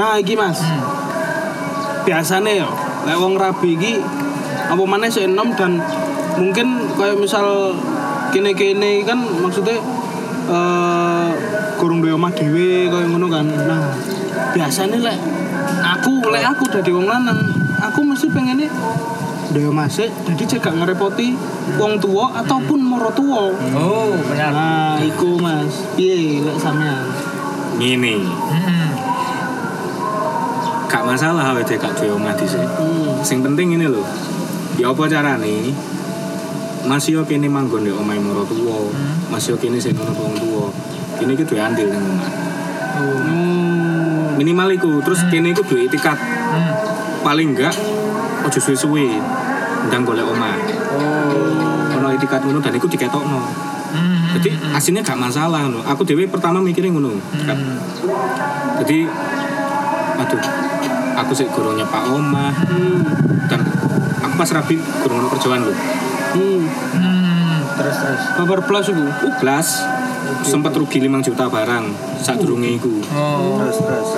[0.00, 0.64] Nah, iki Mas.
[0.64, 0.80] Hmm.
[2.08, 2.68] Biasane ya,
[3.04, 4.00] lek wong rabi iki
[4.70, 5.80] apa maneh sik enom dan
[6.40, 7.76] mungkin kayak misal
[8.34, 9.78] kene-kene kan maksudnya
[10.44, 11.30] eh
[11.78, 13.44] kurung duwe omah dhewe kaya ngono kan.
[13.44, 13.92] Nah,
[14.56, 15.18] biasanya lek
[15.84, 17.38] aku lek aku dadi wong lanang,
[17.80, 18.70] aku mesti pengennya
[19.52, 21.36] duwe omah sik, jadi cek gak ngerepoti
[21.78, 23.54] wong tua ataupun moro tua.
[23.76, 24.50] Oh, benar.
[24.50, 25.94] Nah, iku Mas.
[25.94, 27.06] Piye lek sampean?
[27.78, 28.24] Ngene.
[28.24, 28.90] Hmm.
[30.90, 32.66] Gak masalah awake dhewe gak duwe omah dhisik.
[32.66, 33.22] Hmm.
[33.22, 34.02] Sing penting ini loh.
[34.74, 35.70] Ya apa carane?
[36.84, 38.90] Mas yo kene manggon di omahe moro tuwa.
[39.30, 40.66] Mas yo kene sing ngono wong tuwa.
[41.16, 42.30] Kene iki duwe andil nang omah.
[42.98, 44.34] Hmm.
[44.34, 44.98] Minimal iku.
[45.06, 46.18] Terus kene iku duwe itikat.
[46.18, 46.74] Hmm.
[47.22, 47.72] Paling enggak
[48.44, 49.22] ojo suwe-suwe.
[49.88, 50.58] Ndang golek omah.
[50.98, 51.94] Oh.
[52.02, 53.40] Ono itikat ngono dan iku diketokno.
[53.94, 54.34] Hmm.
[54.34, 55.86] Jadi aslinya gak masalah ngono.
[55.86, 57.14] Aku dhewe pertama mikirnya ngono.
[57.14, 57.78] Hmm.
[58.82, 59.06] Jadi
[60.14, 60.63] aduh
[61.14, 63.02] aku sih gurung nyepak omah Hmm.
[63.46, 63.60] dan
[64.18, 65.74] aku pas rabi gurung kerjaan lho.
[66.34, 66.62] Hmm.
[66.94, 67.58] Hmm.
[67.74, 68.22] Terus terus.
[68.34, 69.04] Kabar plus iku.
[69.26, 69.68] Ublas
[70.42, 71.84] sempat rugi 5 juta barang
[72.18, 72.92] saat durunge iku.
[73.12, 73.58] Oh.
[73.62, 74.08] Terus terus.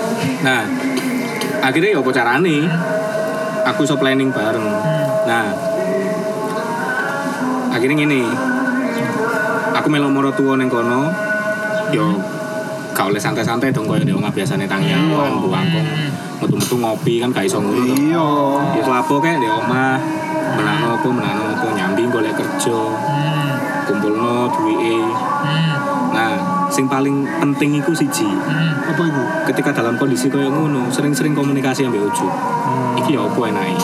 [0.40, 0.64] Nah,
[1.60, 2.58] akhirnya ya apa carane?
[3.66, 4.66] Aku iso planning bareng.
[5.26, 5.46] Nah,
[7.72, 8.22] akhirnya gini.
[9.76, 11.10] Aku melo moro tuwa ning kono.
[11.90, 12.16] Yo
[12.96, 15.84] gak oleh santai-santai dong koyo di omah biasane tangian buang buangkong
[16.38, 17.76] metu-metu ngopi kan gak iso ngono.
[17.76, 17.92] toh.
[17.92, 18.26] Iya.
[18.80, 20.00] Ya lapo kayak di omah
[20.56, 23.52] menano apa menano apa nyambi golek kerja Hmm.
[23.84, 25.76] kumpulno duwike Hmm.
[26.10, 26.32] nah
[26.66, 28.72] sing paling penting iku siji Hmm.
[28.86, 29.22] Apa itu?
[29.46, 32.32] ketika dalam kondisi kayak ngono sering-sering komunikasi ambek Ucup
[32.96, 33.76] iki ya apa enake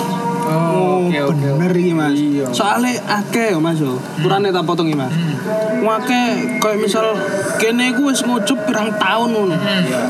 [0.45, 1.47] Oh, oke oke.
[1.55, 2.13] bener iki Mas.
[2.13, 2.47] Iya.
[2.51, 3.97] Soale akeh Mas yo.
[4.19, 5.11] Kurane tak potong iki Mas.
[5.11, 5.83] Hmm.
[5.83, 6.23] Wake
[6.59, 7.15] kayak misal
[7.57, 9.55] kene iku wis ngucup pirang tahun ngono.
[9.55, 9.83] Hmm.
[9.83, 10.03] Iya.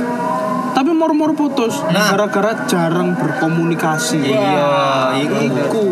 [0.73, 2.09] Tapi moro-moro putus Nah.
[2.09, 4.25] gara-gara jarang berkomunikasi.
[4.25, 4.73] Iya,
[5.21, 5.37] iku.
[5.53, 5.85] Iku.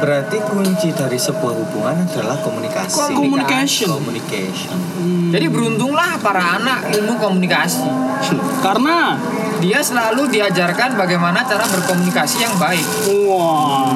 [0.00, 3.12] Berarti kunci dari sebuah hubungan adalah komunikasi.
[3.12, 3.88] Communication.
[3.92, 4.76] Communication.
[5.30, 7.84] Jadi beruntunglah para anak ilmu komunikasi.
[8.66, 9.20] Karena
[9.60, 12.80] Dia selalu diajarkan bagaimana cara berkomunikasi yang baik.
[13.28, 13.92] wah.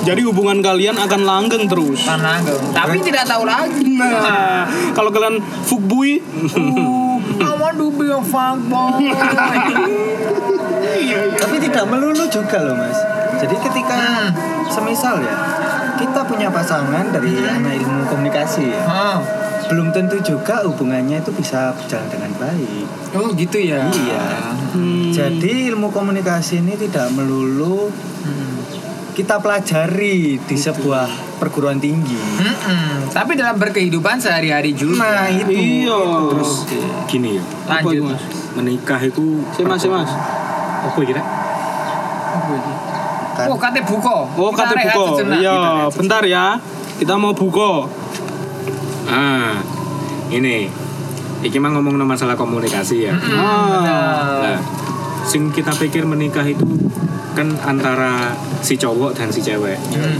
[0.00, 2.08] Jadi hubungan kalian akan langgeng terus.
[2.08, 2.40] Karena
[2.72, 4.00] tapi tidak tahu lagi.
[4.00, 4.64] Nah,
[4.96, 6.24] kalau kalian fuckboy,
[6.56, 9.12] Uh, I want to be a fuckboy.
[11.36, 12.98] Tapi tidak melulu juga loh mas.
[13.44, 14.64] Jadi ketika Hmm.
[14.66, 15.36] semisal ya
[15.94, 19.18] kita punya pasangan dari anak ilmu komunikasi ya, Hah.
[19.64, 22.86] belum tentu juga hubungannya itu bisa berjalan dengan baik.
[23.12, 23.84] Oh gitu ya.
[23.86, 24.24] Iya.
[24.72, 25.12] Hmm.
[25.12, 27.92] Jadi ilmu komunikasi ini tidak melulu
[28.24, 28.56] Hmm.
[29.12, 32.16] kita pelajari di sebuah perguruan tinggi.
[32.16, 33.12] Mm-mm.
[33.12, 34.98] Tapi dalam berkehidupan sehari-hari juga.
[34.98, 35.52] Nah itu.
[35.52, 36.00] Iya.
[36.32, 36.50] Terus
[37.06, 38.10] gini ya, Apa Lanjut.
[38.10, 38.22] Mas?
[38.54, 40.08] menikah itu Si Mas, si Mas.
[40.82, 41.22] apa kira?
[43.44, 43.52] Kan.
[43.52, 44.16] Oh, kate buko.
[44.32, 45.04] Oh, buko.
[45.20, 45.38] sejenak.
[45.38, 45.60] Iya,
[45.92, 46.56] bentar ya.
[46.96, 47.86] Kita mau buko.
[49.04, 49.60] Ah,
[50.32, 50.68] ini.
[51.44, 53.12] Iki mah ngomong masalah komunikasi ya.
[53.36, 54.40] Ah.
[54.40, 54.58] Nah,
[55.28, 56.64] sing kita pikir menikah itu
[57.36, 58.32] kan antara
[58.64, 59.76] si cowok dan si cewek.
[59.92, 60.16] Hmm.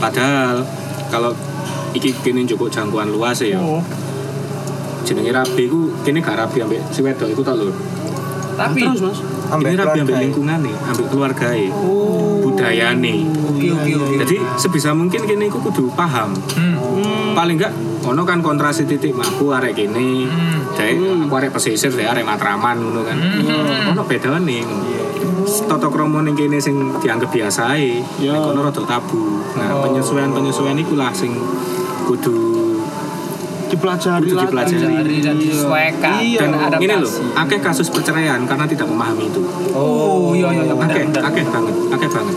[0.00, 0.64] Padahal
[1.12, 1.36] kalau
[1.92, 3.60] iki kini cukup jangkauan luas ya.
[3.60, 3.84] Oh.
[5.04, 7.68] Jenenge rabi ku kini gak rabi ambek si wedok iku tak lho.
[8.56, 9.18] Tapi Terus, Mas.
[9.54, 10.22] Ini rabi ambek keluarga.
[10.22, 12.40] lingkungane, ambek keluargae, Oh.
[12.42, 13.14] budayane.
[13.46, 14.14] Oke, oke, oke.
[14.18, 16.32] Jadi sebisa mungkin kini iku kudu paham.
[16.56, 17.32] Hmm.
[17.32, 20.24] Paling enggak ono kan kontrasi titik aku arek kene.
[20.24, 20.58] Hmm.
[20.72, 23.16] Dek, aku arek pesisir, dek arek Matraman ngono kan.
[23.16, 23.92] Hmm.
[23.92, 24.86] Ono bedane ngono.
[25.42, 28.32] Tata krama ning kene sing dianggap biasa ae, Ya.
[28.32, 29.20] nek kono rada tabu.
[29.52, 29.84] Nah, Oh.
[29.84, 31.34] penyesuaian-penyesuaian iku lah sing
[32.02, 32.71] kudu
[33.72, 34.46] Dipelajari Kudu lagi.
[34.52, 35.16] dipelajari.
[35.18, 36.40] Dan disesuaikan Iya.
[36.44, 39.40] dan dan ini loh, akeh kasus perceraian karena tidak memahami itu.
[39.72, 42.36] Oh, iya iya iya Akeh, akeh banget, akeh banget.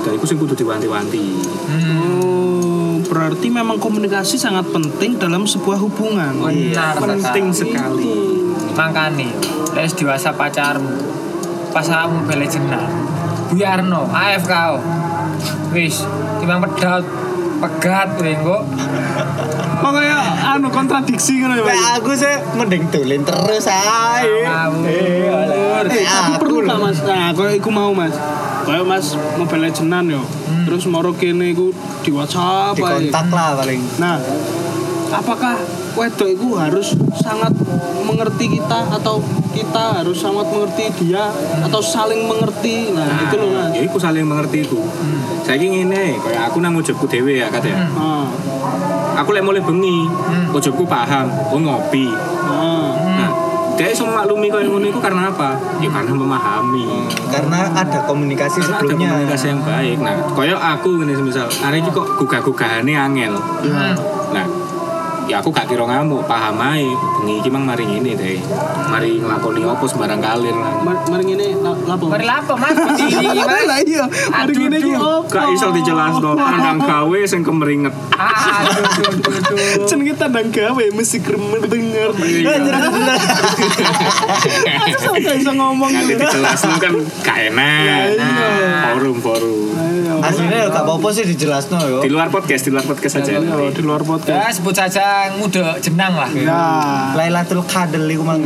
[0.00, 1.24] Dan itu sing kudu diwanti-wanti.
[1.66, 2.22] Hmm.
[2.22, 6.40] Oh, berarti memang komunikasi sangat penting dalam sebuah hubungan.
[6.40, 8.16] Benar Penting sekali.
[8.72, 9.28] Makanya,
[9.74, 10.88] les dewasa pacarmu,
[11.68, 12.86] pas kamu beli jenang,
[13.48, 14.80] Buyarno, AFK, oh.
[15.72, 16.04] wis,
[16.38, 17.04] timbang pedot,
[17.56, 18.08] pegat,
[19.76, 20.16] Makanya
[20.50, 24.42] anu kontradiksi ngono ya, aku sih mending tulen terus ae.
[24.42, 24.84] Ngawur.
[24.86, 25.28] Eh,
[25.76, 26.98] Eh, tapi aku perlu gak mas?
[27.00, 28.16] Nah, kau iku mau mas.
[28.64, 30.22] Kayak mas Mobile Legendan yo.
[30.64, 32.90] Terus moro kene iku di WhatsApp Di ae.
[33.06, 33.80] kontak lah paling.
[33.96, 34.16] Nah,
[35.08, 35.54] apakah
[35.94, 37.52] wedok itu harus sangat
[38.02, 41.30] mengerti kita atau kita harus sangat mengerti dia
[41.62, 42.90] atau saling mengerti?
[42.90, 43.70] Nah, itu loh mas.
[43.70, 44.80] Ya iku saling mengerti itu.
[45.40, 47.86] Saya ngene, kayak aku nang ujubku dhewe ya katanya.
[47.94, 48.26] Ah,
[49.16, 50.04] Aku lek mulai bengi,
[50.50, 52.12] ujubku paham, oh ngopi.
[52.44, 52.92] ah.
[53.16, 53.30] Nah,
[53.74, 55.56] dia iso maklumi kaya ngono iku karena apa?
[55.78, 56.84] Ya karena memahami.
[57.26, 59.08] Karena ada komunikasi Karena ada sebelumnya.
[59.10, 59.96] komunikasi yang baik.
[59.98, 63.34] Nah, kaya aku ngene misal, hari iki kok gugah-gugahane angel.
[63.36, 63.94] Hmm.
[65.26, 66.86] Ya aku gak kira ngamuk, paham ae.
[67.18, 68.38] Bengi iki mang mari ngene deh.
[68.86, 70.54] Mari nglakoni opo sembarang kalir.
[70.54, 71.46] Mar- Mari ngene
[71.82, 72.06] lapo?
[72.06, 72.78] Mari lapo mas.
[73.66, 75.26] Lah iya, mari Aduh, ngene iki opo?
[75.26, 77.90] Gak iso dijelasno, pandang gawe sing kemeringet.
[79.84, 82.10] Jenenge tandang gawe mesti kremen denger.
[84.78, 86.22] Masa sampe gak bisa ngomong Nanti gitu.
[86.22, 88.14] dijelasno kan gak enak.
[88.14, 88.94] iya.
[88.94, 89.58] Forum-forum.
[89.74, 90.14] Ayo.
[90.22, 91.98] Aslinya ya gak apa-apa sih dijelasno yo.
[92.00, 93.36] Di luar podcast, di luar podcast aja.
[93.36, 94.54] Di luar Ya podcast.
[94.56, 96.30] sebut saja ngude jenang lah.
[96.32, 98.40] Nah, Lailatul Qadar iku mang.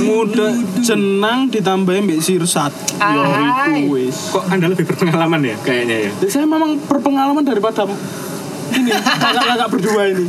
[0.00, 0.46] Muda
[0.78, 2.72] jenang ditambahin mbak sirsat.
[2.94, 3.84] Yo Hai.
[3.84, 4.30] iku wis.
[4.30, 6.10] Kok Anda lebih berpengalaman ya kayaknya ya?
[6.16, 7.84] Jadi saya memang berpengalaman daripada
[8.72, 10.26] ini kakak-kakak berdua ini.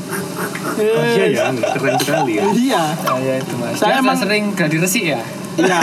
[0.73, 2.43] Iya Eh, ya, keren sekali ya.
[2.45, 2.84] Iya.
[2.91, 3.75] Ya, ya itu mas.
[3.75, 5.21] Saya emang- sering gladi resik ya.
[5.56, 5.79] Iya.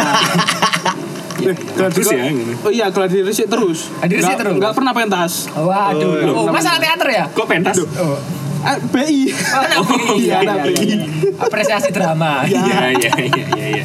[1.41, 2.53] Gladi Terus ya ini.
[2.61, 3.89] Oh iya, gladi resik terus.
[3.97, 4.55] Gladi resik terus?
[4.61, 5.33] Nggak pernah pentas.
[5.51, 6.37] Waduh.
[6.37, 7.25] Oh, masalah teater ya?
[7.31, 7.81] Kok pentas?
[7.97, 8.19] Oh.
[8.61, 9.21] Eh, BI.
[9.27, 10.17] Oh, anak BI.
[10.23, 10.89] Iya, anak BI.
[11.35, 12.45] Apresiasi drama.
[12.47, 13.85] Iya, iya, iya, iya, iya.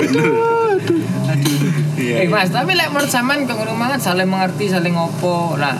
[0.00, 0.26] Bener.
[1.96, 2.14] Iya.
[2.18, 5.56] Eh mas, tapi lek menurut sampean kok ngono banget saling mengerti, saling ngopo.
[5.56, 5.74] Nah,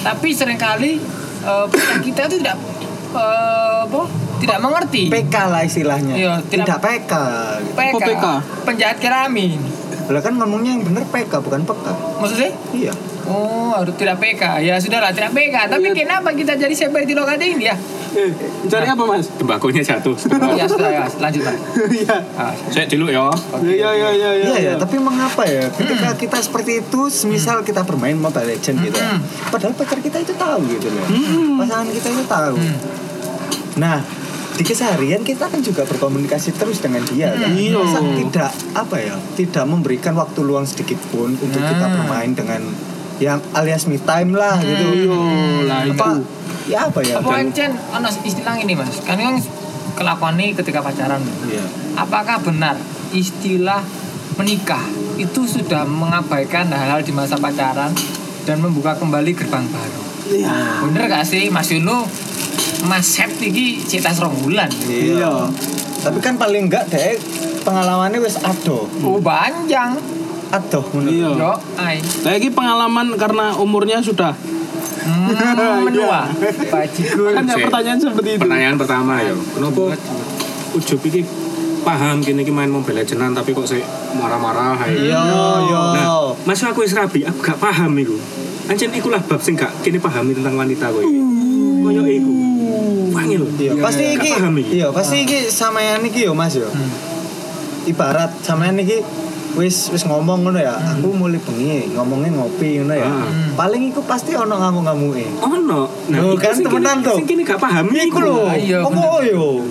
[0.00, 1.00] tapi sering kali
[1.42, 2.56] eh, pihak kita itu tidak
[3.10, 4.00] eh, apa?
[4.36, 5.08] Tidak mengerti.
[5.08, 6.12] PK lah istilahnya.
[6.12, 7.12] Iya, tidak- tidak PK.
[7.72, 8.24] PK, Oh, PK.
[8.62, 9.56] penjahat kelamin.
[10.04, 11.86] Lah kan ngomongnya yang bener PK bukan PK.
[12.20, 12.52] Maksudnya?
[12.70, 12.92] Iya.
[13.24, 14.42] Oh, harus tidak PK.
[14.60, 15.56] Ya sudahlah, tidak PK.
[15.66, 15.96] Tapi Iya.
[15.96, 17.76] kenapa kita jadi seperti lokasi ini ya?
[18.14, 18.30] Eh,
[18.64, 19.26] cari apa mas?
[19.32, 20.14] Tembakonya jatuh.
[20.54, 21.04] ya sudah, ya.
[21.18, 21.58] lanjut mas.
[21.90, 22.16] Iya.
[22.34, 23.26] Ah, Saya dulu ya.
[23.58, 24.44] Iya, iya, iya, iya.
[24.44, 28.94] Iya ya, tapi mengapa ya ketika kita seperti itu, semisal kita bermain Mobile Legend gitu,
[28.94, 31.06] ya, padahal pacar kita itu tahu gitu loh,
[31.58, 32.54] pasangan kita itu tahu.
[33.76, 33.98] Nah,
[34.54, 37.50] di keseharian kita kan juga berkomunikasi terus dengan dia kan.
[37.50, 37.74] Iya.
[37.74, 41.90] Masa tidak apa ya, tidak memberikan waktu luang sedikit pun untuk kita Ah.
[41.92, 42.62] bermain dengan
[43.16, 45.18] yang alias me time lah gitu Yo
[45.64, 45.94] lah itu.
[45.94, 46.18] apa
[46.64, 48.98] ya apa ya Apa encen ana istilah ini Mas?
[49.00, 49.36] Kan yang
[49.94, 51.22] kelakoni ketika pacaran.
[51.44, 51.62] Iya.
[51.94, 52.74] Apakah benar
[53.10, 53.78] istilah
[54.34, 54.82] menikah
[55.14, 57.94] itu sudah mengabaikan hal-hal di masa pacaran
[58.42, 60.02] dan membuka kembali gerbang baru?
[60.26, 60.54] Iya.
[60.82, 62.02] Bener gak sih Mas Yuno?
[62.84, 64.68] Mas Sep iki cita serong bulan.
[64.84, 65.46] iya
[66.00, 67.16] tapi kan paling enggak deh
[67.60, 69.96] pengalamannya wis ado Oh panjang.
[70.54, 71.52] Ado menurut Iya.
[71.76, 71.98] Ai.
[72.22, 74.32] Lagi pengalaman karena umurnya sudah.
[75.04, 76.30] Hmm, menua.
[76.70, 77.34] Bajigur.
[77.36, 77.64] Kan ya Sik.
[77.68, 78.40] pertanyaan seperti itu.
[78.40, 79.82] Pertanyaan pertama ya, kenapa
[80.74, 81.20] ujub iki
[81.84, 83.84] paham kini iki main Mobile Legends tapi kok sih
[84.16, 85.20] marah-marah iya
[85.60, 88.16] iya Nah, masa aku wis rabi, aku gak paham iku.
[88.72, 91.04] Ancen iku lah bab sing gak kini pahami tentang wanita kowe.
[91.84, 92.32] Koyo iku.
[93.12, 93.44] Wangil.
[93.60, 94.30] Iya, pasti Gak iki
[94.80, 96.66] iya pasti iki sampean iki yo Mas yo
[97.84, 99.04] ibarat sampean iki
[99.54, 103.26] wis wis ngomong ngono ya aku mulai bengi ngomongnya ngopi ngono ya Ah.
[103.54, 105.86] paling iku pasti ono ngamuk-ngamuke Ono.
[106.08, 107.14] Nah, Loh, iku kan temenan tuh.
[107.14, 109.22] Sing kini gak paham iku lho Iya, bener.
[109.24, 109.62] yo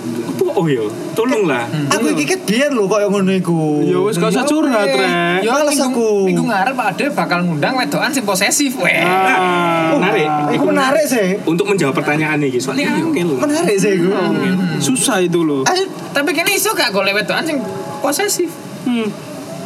[0.46, 0.86] oh yo?
[1.12, 1.66] Tolonglah.
[1.88, 5.42] aku iki ket biyen lho koyo ngono iku Ya wis gak usah curhat, Rek.
[5.42, 6.24] Yo Males aku.
[6.24, 8.72] minggu ngarep ada bakal ngundang wedokan sing posesif.
[8.76, 8.98] Weh.
[8.98, 10.28] Ah, Menarik.
[10.50, 13.36] iku menarik sih Untuk menjawab pertanyaan ini, soalnya angel.
[13.36, 14.10] menarik sih iku
[14.80, 15.62] susah itu loh.
[15.64, 17.58] Ayo, Tapi kini iso gak golek wedokan sing
[18.00, 18.48] posesif.
[18.84, 19.08] Hmm.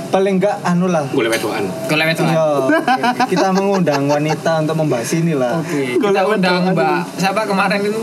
[0.08, 1.64] Paling enggak anu lah Boleh wedokan.
[1.86, 2.32] Golek wedokan.
[2.32, 2.48] Iya,
[3.28, 5.60] kita mengundang wanita untuk membahas ini lah.
[5.60, 8.00] Oke, kita Golek undang Mbak siapa kemarin itu?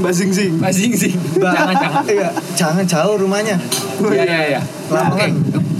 [0.00, 0.52] Mbak Sing Sing.
[0.56, 1.16] Mbak Sing Sing.
[1.36, 2.02] Mbak, Jangan jangan.
[2.14, 3.56] Iya, jangan jauh rumahnya.
[4.00, 4.60] Iya iya iya.
[4.88, 5.12] Lamongan.
[5.12, 5.26] Oke,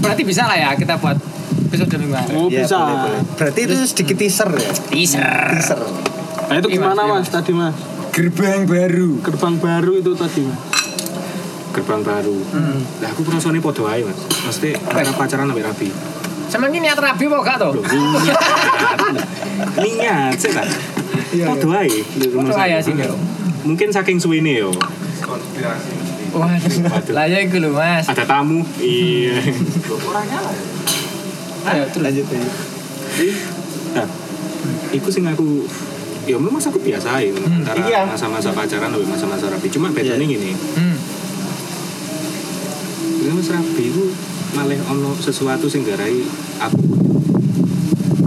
[0.01, 1.17] berarti bisa lah ya kita buat
[1.69, 2.35] episode ngarep.
[2.35, 2.75] Oh Iya, bisa.
[2.77, 3.21] boleh, boleh.
[3.37, 4.71] Berarti itu sedikit teaser ya?
[4.89, 5.45] Teaser.
[5.57, 5.81] Teaser.
[6.51, 7.73] Nah itu gimana Mas, mas tadi mas?
[8.11, 9.23] Gerbang baru.
[9.23, 10.59] Gerbang baru itu tadi mas.
[11.71, 12.35] Gerbang baru.
[12.99, 14.19] Lah aku perasaan podo ae, Mas.
[14.43, 15.89] Mesti karena pacaran sampai rabi.
[16.51, 17.71] Sama ini niat rabi apa gak tuh?
[17.79, 18.37] Loh, niat.
[19.79, 20.63] Niat sih ta.
[21.47, 21.87] Podo ae.
[22.27, 23.15] Foto aja sih yo.
[23.63, 24.71] Mungkin saking suwene yo.
[26.31, 27.15] Waduh.
[27.15, 28.07] Lah ya iku lho Mas.
[28.07, 28.63] Ada tamu.
[28.79, 29.39] Iya.
[31.71, 32.03] Ayo terus.
[32.03, 32.51] Lanjut aja.
[33.91, 34.07] Nah,
[34.91, 35.67] iku sing aku
[36.23, 38.05] ya memang aku biasa ae antara iya.
[38.05, 39.67] masa-masa pacaran sampai masa-masa rabi.
[39.71, 40.31] Cuma bedanya Iya.
[40.35, 40.95] gini, Hmm.
[43.21, 44.09] Ini mas rabi itu
[44.57, 46.25] malah ono sesuatu sing garai
[46.57, 46.81] aku.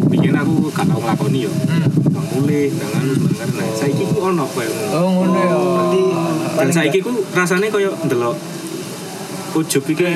[0.06, 1.50] Bikin aku gak tau nglakoni yo.
[1.50, 1.90] Hmm.
[2.14, 3.48] Bang mulih, dengan sebentar.
[3.58, 4.94] Nah, saiki ku ono koyo ngono.
[4.94, 5.56] Oh ngono ya.
[5.58, 6.00] Berarti
[6.54, 8.38] Dan saiki ku rasane koyo ndelok
[9.54, 10.06] ujub iki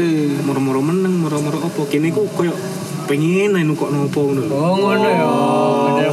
[0.47, 1.83] moro-moro meneng, moro-moro apa.
[1.91, 2.55] Kene ku koyo
[3.11, 4.43] pengen ae kok nopo ngono.
[4.47, 5.27] Oh ngono ya.
[5.91, 6.07] Bener.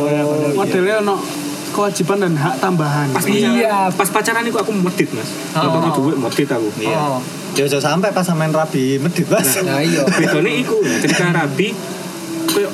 [0.57, 1.44] Modelnya ono
[1.75, 3.11] kewajiban dan hak tambahan.
[3.11, 3.51] Pas Iya.
[3.51, 5.27] pacaran, pas pacaran iku aku medit, Mas.
[5.51, 5.67] Oh.
[5.67, 6.71] Kalau duit medit aku.
[6.79, 6.95] Iya.
[6.95, 7.19] Oh.
[7.51, 9.59] Jojo sampai pas sampean rabi medit Mas.
[9.59, 10.07] Nah iya.
[10.07, 11.75] Bedone iku, ketika rabi
[12.47, 12.71] koyo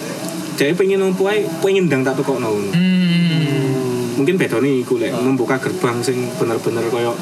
[0.54, 2.54] jadi pengen nompo ae pengen ndang tak tukokno.
[2.54, 4.22] Hmm.
[4.22, 7.18] Mungkin bedone iku lek membuka gerbang sing bener-bener koyo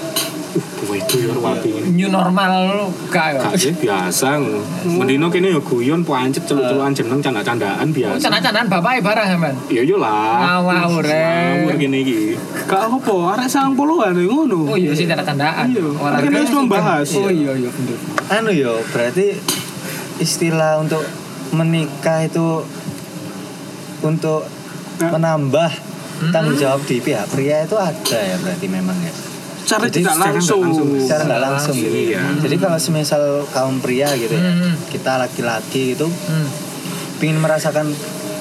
[1.94, 3.38] New normal lu ya.
[3.38, 4.42] Gak sih biasa.
[4.90, 8.22] Mendino kene ya guyon pancet celuk-celukan jeneng canda-candaan biasa.
[8.26, 9.56] Canan-canan bapak barang sampean.
[9.70, 10.66] Iya yo lah.
[10.66, 11.78] Ngawur, Ngawur eh.
[11.78, 12.18] gini iki.
[12.66, 14.74] Gak apa, arek sang puluhan ya ngono.
[14.74, 15.70] Oh iya sih tanda-tandaan.
[15.70, 15.86] Iya.
[16.02, 17.08] Kan harus sih membahas.
[17.14, 17.98] Oh iya iya bener.
[18.34, 19.38] Anu yo, berarti
[20.18, 21.06] istilah untuk
[21.54, 22.66] menikah itu
[24.02, 24.46] untuk
[25.00, 25.72] menambah
[26.34, 29.29] tanggung jawab di pihak pria itu ada ya berarti memang ya.
[29.70, 30.62] Cara Jadi tidak secara langsung.
[30.66, 30.90] langsung.
[30.98, 31.94] Secara nggak langsung gitu.
[32.10, 32.22] Iya.
[32.42, 34.74] Jadi kalau semisal kaum pria gitu ya, Hmm.
[34.90, 36.50] kita laki-laki itu Hmm.
[37.18, 37.94] pingin merasakan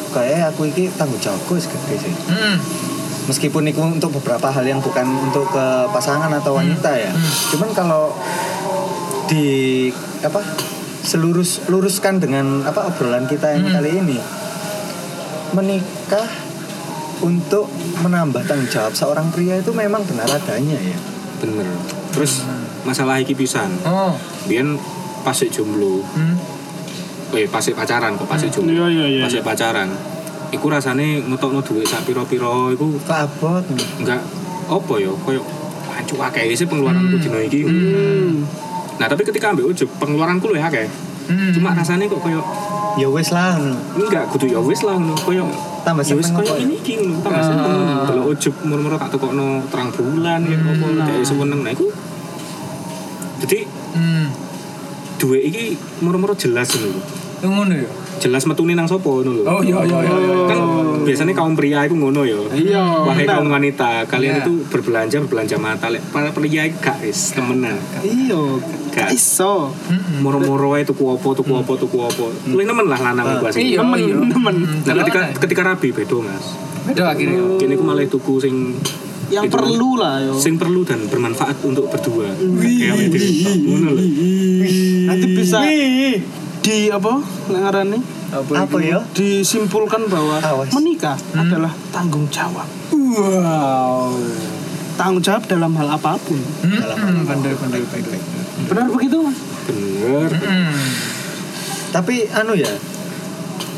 [0.09, 2.15] kayak aku ini tanggung jawabku wis gede sih.
[2.27, 2.57] Hmm.
[3.29, 7.13] Meskipun itu untuk beberapa hal yang bukan untuk ke pasangan atau wanita ya.
[7.13, 7.29] Hmm.
[7.53, 8.17] Cuman kalau
[9.29, 10.41] di apa
[10.99, 13.75] selurus luruskan dengan apa obrolan kita yang Hmm.
[13.75, 14.19] kali ini
[15.51, 16.29] menikah
[17.19, 20.99] untuk menambah tanggung jawab seorang pria itu memang benar adanya ya.
[21.39, 21.67] Bener.
[22.11, 22.45] Terus
[22.83, 23.71] masalah iki pisan.
[23.83, 24.15] Oh.
[24.47, 24.79] Biyen
[25.23, 26.35] pas sik jomblo, Hmm.
[27.35, 28.73] eh pas sik pacaran kok pas sik jomblo.
[28.73, 29.23] Iya, iya, iya.
[29.23, 29.91] Pas sik pacaran.
[30.49, 33.65] Iku rasane ngetokno duit sak piro-piro iku Kok abot?
[34.01, 34.21] enggak
[34.65, 35.45] apa ya koyo
[35.93, 37.69] ancu akeh sih pengeluaranku dino iki.
[37.69, 38.49] Hmm.
[38.97, 40.89] Nah, tapi ketika ambil ujub pengeluaranku luwih akeh.
[41.29, 41.53] Hmm.
[41.53, 42.41] Cuma rasane kok koyo
[42.99, 43.55] Ya wis lah.
[43.95, 45.47] enggak kudu ya wis lah koyo
[45.81, 47.23] Tambah ya wis koyo ini ngono.
[47.23, 47.47] Tambah Ah.
[47.47, 47.73] seneng
[48.05, 51.87] delok ujub murmur tak tukokno terang bulan ya apa dhek seneng nah iku
[53.39, 53.59] jadi
[53.89, 54.29] Hmm.
[55.17, 55.65] duit iki
[56.01, 56.99] murmur jelas ngono
[57.41, 57.91] ngono ya.
[58.19, 59.43] jelas metune nang sopo ngono lho.
[59.45, 60.17] Oh iya iya iya.
[60.17, 60.37] iya.
[60.47, 60.59] Kan
[61.03, 62.35] biasanya kaum pria itu ngono ya.
[62.51, 64.43] Iya, Wahai kaum wanita, kalian Iya.
[64.43, 67.79] itu berbelanja berbelanja mata lek para pria gak is temenan.
[68.01, 68.43] Iya,
[68.91, 69.15] Gak.
[69.15, 69.71] iso.
[70.19, 72.27] Moro-moro ae tuku apa tuku apa tuku apa.
[72.45, 73.73] Luwih nemen lah lanang iku asli.
[73.73, 74.15] Iya, Temen, iya.
[74.27, 74.55] temen.
[74.57, 76.47] Mm, Nah, ketika ketika rabi bedo Mas.
[76.85, 77.39] Beda akhirnya.
[77.57, 78.75] Kini aku malah tuku sing
[79.29, 80.33] Yang itu, perlu lah yo.
[80.35, 82.33] sing perlu dan bermanfaat untuk berdua.
[82.33, 83.13] Kayak.
[83.61, 84.03] Ngono lho.
[85.07, 86.17] Nanti bisa Wih,
[86.69, 87.17] di apa?
[87.49, 88.01] Ngarani?
[88.29, 89.01] apa ya?
[89.17, 90.69] Disimpulkan bahwa Awas.
[90.77, 92.69] menikah adalah tanggung jawab.
[92.93, 94.13] Wow.
[95.01, 96.37] Tanggung jawab dalam hal apa pun.
[96.37, 98.21] Hmm, bener bener bener.
[98.69, 99.39] Benar begitu, Mas?
[99.65, 100.29] Bener.
[100.45, 100.77] Hmm.
[101.89, 102.69] Tapi anu ya,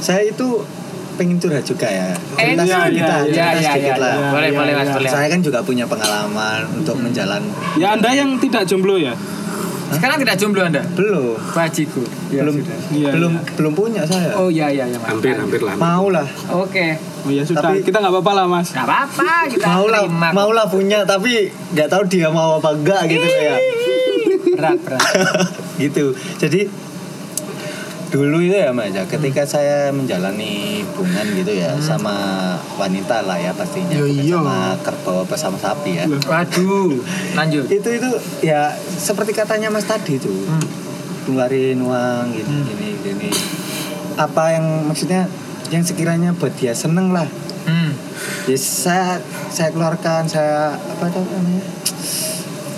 [0.02, 0.66] saya itu
[1.14, 2.10] pengen curhat juga ya.
[2.40, 4.02] Eh, Cerita iya, sedikit lah, iya, cerita iya, iya, sedikit iya.
[4.02, 4.14] lah.
[4.34, 4.72] Boleh Iya, boleh.
[4.74, 5.10] Mas boleh.
[5.12, 7.42] Saya kan juga punya pengalaman untuk menjalan
[7.78, 9.14] Ya Anda yang tidak jomblo ya?
[9.90, 10.82] Sekarang tidak jomblo Anda?
[10.94, 12.02] belum Bajiku.
[12.30, 12.78] Ya, belum sudah.
[12.94, 13.42] Iya, belum iya.
[13.58, 14.30] belum punya saya.
[14.38, 14.98] Oh iya iya iya.
[15.02, 15.10] Mas.
[15.10, 15.74] Hampir hampir lah.
[15.74, 16.94] Mau lah, Oke.
[17.26, 18.68] Oh ya sudah, Tapi- kita nggak apa-apa lah, Mas.
[18.72, 23.02] Gak apa-apa kita mau lah, mau lah punya tapi nggak tahu dia mau apa enggak
[23.10, 23.56] gitu ya.
[24.56, 25.02] Berat berat.
[25.82, 26.14] gitu.
[26.38, 26.89] Jadi
[28.10, 32.10] dulu itu ya Mas ya, ketika saya menjalani hubungan gitu ya sama
[32.74, 34.34] wanita lah ya pastinya Ya, bukan iya.
[34.34, 36.04] sama kerbau apa sama sapi ya.
[36.10, 36.98] Waduh.
[37.38, 37.64] Lanjut.
[37.68, 40.66] itu itu ya seperti katanya Mas tadi tuh Hmm.
[41.22, 42.64] keluarin uang gini Hmm.
[42.66, 43.28] gini gini
[44.16, 45.30] apa yang maksudnya
[45.68, 47.94] yang sekiranya buat dia seneng lah Hmm.
[48.44, 51.62] ya saya saya keluarkan saya apa tuh namanya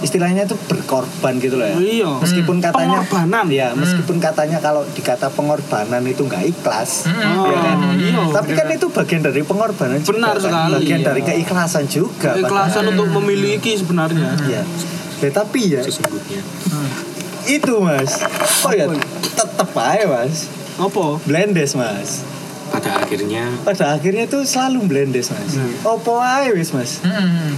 [0.02, 2.10] istilahnya itu berkorban gitu loh ya iya.
[2.16, 3.46] meskipun katanya Pengorbanan.
[3.48, 7.38] ya meskipun katanya kalau dikata pengorbanan itu nggak ikhlas Hmm.
[7.38, 7.76] Oh, ya kan?
[7.94, 8.22] iya.
[8.30, 10.42] tapi kan itu bagian dari pengorbanan juga, Benar kan?
[10.44, 11.06] sekali, bagian iya.
[11.06, 14.34] dari keikhlasan juga Keikhlasan untuk memiliki sebenarnya.
[14.44, 14.62] ya
[15.18, 16.42] ya tapi ya Sesungguhnya.
[17.44, 18.22] itu mas
[18.62, 18.86] oh ya
[19.32, 21.18] tetep aja mas Apa?
[21.22, 22.26] blendes mas
[22.68, 27.54] Pada akhirnya pada akhirnya tuh selalu blendes mas opo aja wis mas Hmm.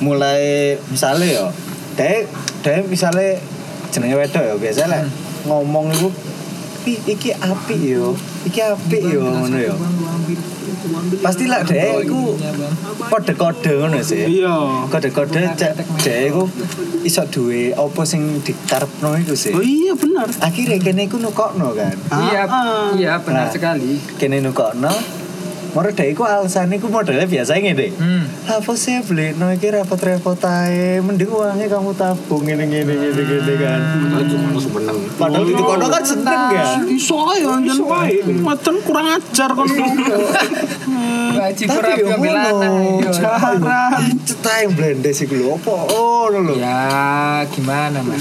[0.00, 0.40] mulai
[0.86, 1.46] misalnya yo
[1.94, 2.24] deh
[2.62, 3.36] deh misalnya
[3.88, 5.02] jenenge wedok ya biasa lah
[5.44, 6.08] ngomong itu
[6.82, 8.10] "Ih, iki api yo
[8.42, 9.74] iki api yo ngono yo
[11.18, 12.34] pasti lah deh iku
[13.06, 14.86] kode-kode ngono sih Iya.
[14.88, 16.42] kode-kode cek deh iku
[17.02, 20.26] iso duwe opo sing dikarepno iku sih Oh iya benar.
[20.40, 22.90] akhirnya kene iku nukokno kan Iya, Ah.
[22.92, 23.52] iya benar Nah.
[23.52, 24.02] sekali.
[24.16, 24.90] kene nukokno
[25.72, 27.96] Moro dhek iku alasane iku modelnya biasa ngene.
[27.96, 28.28] Hmm.
[28.44, 33.54] Apa sih beli no iki repot-repot ae, mending uangnya kamu tabung ngene ngene ngene ngene
[33.56, 33.80] kan.
[34.12, 34.98] padahal cuma menang.
[35.16, 36.66] Padahal itu kono kan seneng ya.
[36.84, 37.80] Iso ae anjen.
[38.44, 39.50] Macen kurang ajar.
[41.32, 42.52] Baji Tapi kurang yo pembelaan.
[42.52, 43.08] ngono.
[43.08, 43.60] Jarang.
[44.28, 46.54] Cetai blendes iku lho opo ngono lho.
[46.60, 48.20] Ya, gimana Mas?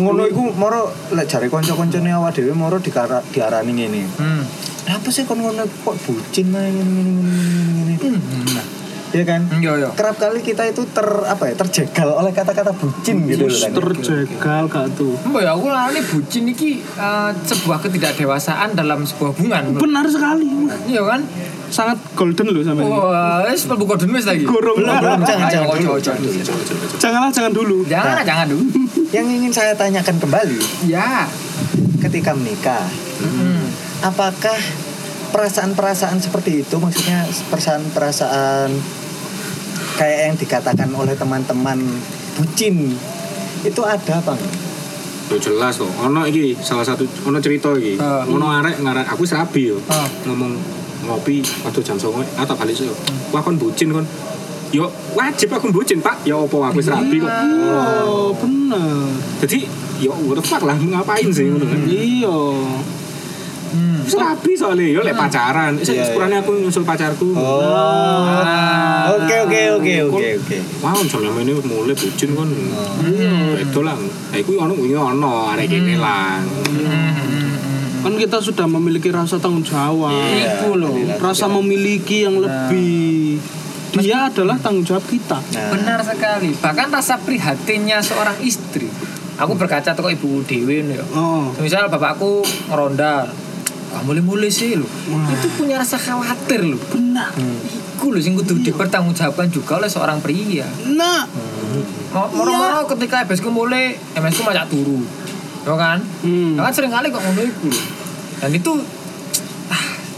[0.00, 4.02] Ngono iku moro lek jare kanca-kancane awak dhewe moro dikara- diarani ngene.
[4.16, 4.42] Hmm.
[4.88, 7.94] Apa sih kon ngono kok bucin main ngene ngene ngene ngene.
[8.00, 8.76] Hmm.
[9.08, 9.40] Iya kan?
[9.60, 9.88] Yo yo.
[9.96, 13.70] Kerap kali kita itu ter apa ya terjegal oleh kata-kata bucin gitu loh kan.
[13.72, 15.16] Terjegal gak tuh.
[15.24, 19.76] Mbak ya aku lari bucin iki eh, sebuah ketidakdewasaan dalam sebuah hubungan.
[19.80, 20.44] Benar sekali.
[20.84, 21.20] Iya kan?
[21.68, 22.88] Sangat golden loh sama ini.
[22.88, 24.44] Wah, wis mlebu kode mes lagi.
[24.44, 24.76] Gorong.
[24.76, 26.40] Belum, belum, jangan, jangan ojo, dulu.
[26.96, 27.78] Janganlah jangan dulu.
[27.84, 28.24] Jangan, Nah.
[28.24, 28.64] jangan dulu.
[29.08, 31.28] Yang ingin saya tanyakan kembali Ya.
[31.98, 33.07] ketika menikah, Hmm.
[34.02, 34.58] Apakah
[35.28, 38.70] perasaan-perasaan seperti itu maksudnya perasaan-perasaan
[39.98, 41.82] kayak yang dikatakan oleh teman-teman
[42.38, 42.94] bucin
[43.66, 44.38] itu ada apa?
[45.28, 45.90] Yo jelas kok.
[46.08, 48.00] Ono iki salah satu ono cerita iki.
[48.00, 48.24] Ah.
[48.24, 49.76] Ono arek ngaran aku wis rabi yo.
[49.90, 50.08] Ah.
[50.24, 50.56] Ngomong
[51.04, 52.88] ngopi waktu jam 09.00 atau balik sih.
[53.34, 54.06] Wah kon bucin kon.
[54.72, 56.28] Yo wajib aku bucin, Pak.
[56.28, 57.28] Ya opo aku wis rabi kok.
[57.28, 59.12] Oh, bener.
[59.44, 59.68] Jadi
[60.00, 61.80] yo what the fuck lah ngapain sih ngono kan.
[61.84, 62.38] Iya.
[63.68, 64.00] Hmm.
[64.04, 65.76] Wis rabi soalnya yo lek pacaran.
[65.76, 67.36] Wis Iya, sepurane aku nyusul pacarku.
[67.36, 69.12] Ah.
[69.16, 70.56] Oke oke oke oke oke.
[70.80, 72.48] Wah, jam yang ini mulai bucin kon.
[72.48, 73.56] Hmm.
[73.56, 73.96] Itu lah.
[74.32, 76.40] Iku ono kuwi ono arek kene lah.
[77.98, 80.14] Kan kita sudah memiliki rasa tanggung jawab.
[80.14, 80.94] Iya, Iku loh.
[81.18, 83.42] Rasa memiliki yang lebih.
[83.98, 85.40] Dia adalah tanggung jawab kita.
[85.40, 86.54] Nah, Benar sekali.
[86.54, 88.86] Bahkan rasa prihatinnya seorang istri.
[89.38, 90.98] Aku berkaca toko ibu Dewi nih.
[91.14, 91.54] Oh.
[91.62, 93.30] Misal bapakku ngeronda,
[93.90, 94.84] ah mulai-mulai sih lo.
[95.28, 96.78] Itu punya rasa khawatir lo.
[96.88, 97.32] Benar.
[97.94, 100.66] Iku lo sing kudu dipertanggungjawabkan juga oleh seorang pria.
[100.88, 101.24] Nah,
[102.08, 105.04] Mo- Moro-moro ketika MS ku mulai, MS ku macak turu.
[105.62, 105.98] Ya kan?
[106.22, 106.56] Hmm.
[106.56, 107.68] Ya kan sering kali kok ngono iku.
[108.38, 108.72] Dan itu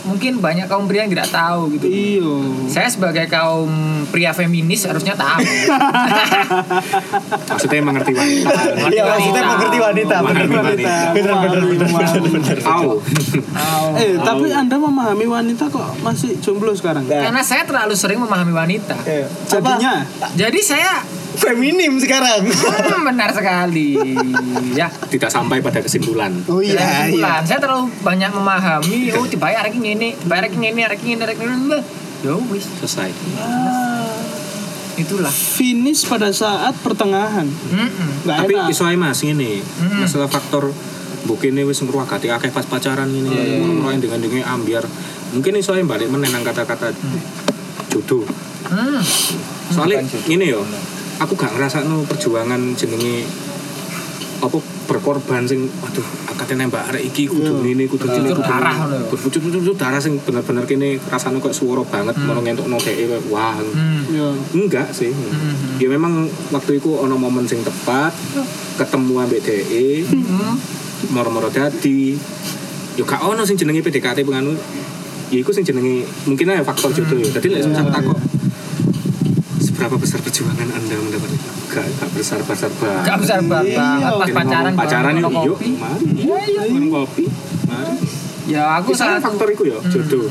[0.02, 1.86] mungkin banyak kaum pria yang tidak tahu gitu.
[1.86, 2.32] Iya.
[2.66, 3.68] Saya sebagai kaum
[4.08, 5.40] pria feminis harusnya tahu.
[7.50, 8.50] Maksudnya mengerti wanita.
[8.90, 10.14] Iya, maksudnya mengerti wanita.
[10.22, 10.46] Bener.
[10.48, 10.94] wanita.
[11.12, 12.58] Bener, bener, bener.
[12.64, 12.98] Au.
[13.50, 13.86] Tahu.
[13.96, 17.04] Eh, tapi Anda memahami wanita kok masih jomblo sekarang?
[17.06, 18.96] Karena saya terlalu sering memahami wanita.
[19.04, 21.02] eh, Jadinya Jadi saya?
[21.36, 22.42] Feminim sekarang.
[22.46, 23.94] hmm, benar sekali.
[24.74, 24.90] Ya.
[24.90, 26.34] Tidak sampai pada kesimpulan.
[26.50, 29.14] Oh iya, Kesimpulan, saya terlalu banyak memahami.
[29.14, 31.78] Oh, dibayar iki ngene, dibayar ngene, arek ngene, arek ngene.
[32.20, 33.10] Ya wis, Selesai.
[35.00, 35.32] itulah.
[35.32, 37.48] Finish pada saat pertengahan.
[37.48, 38.28] Mm-mm.
[38.28, 39.64] Nggak Tapi iso ae Mas ngene.
[39.64, 40.04] Hmm.
[40.04, 40.68] Masalah faktor
[41.24, 43.64] bukine wis ngruwagati akeh pas pacaran ngene.
[43.64, 44.84] Ngono dengan dengan ambiar.
[45.32, 46.92] Mungkin iso ae balik meneh nang kata-kata
[47.88, 48.28] jodoh.
[48.68, 49.00] Hmm.
[49.72, 50.62] Soalnya ini yo,
[51.20, 53.28] aku gak ngerasa no perjuangan jenenge
[54.40, 54.56] apa
[54.86, 57.76] berkorban sing waduh akate nembak arek iki kudu Iya.
[57.76, 58.80] ini kudu Cucur kudu darah ini.
[58.80, 59.04] ngono ya.
[59.06, 63.60] Berpucuk cucuk darah sing bener-bener kene rasane kok suara banget mau ngentukno dhek kayak wah
[63.60, 64.00] Hmm.
[64.08, 64.32] Ya.
[64.54, 65.12] enggak sih
[65.76, 68.16] ya memang waktu itu ono momen sing tepat
[68.74, 70.56] ketemu ambek dhek Hmm.
[71.10, 72.16] moro-moro dadi
[72.92, 74.56] yo gak ono sing jenenge PDKT penganu
[75.28, 78.16] ya iku sing jenenge mungkin aja faktor jodoh ya jadi lek misal takut
[79.80, 83.96] seberapa besar perjuangan anda mendapat itu gak, gak besar besar banget Gak besar banget pas
[83.96, 85.70] Kita pacaran pacaran yuk yuk kopi.
[85.80, 87.24] mari minum kopi
[87.64, 87.96] mari
[88.44, 90.28] Ya aku salah faktor itu ya jodoh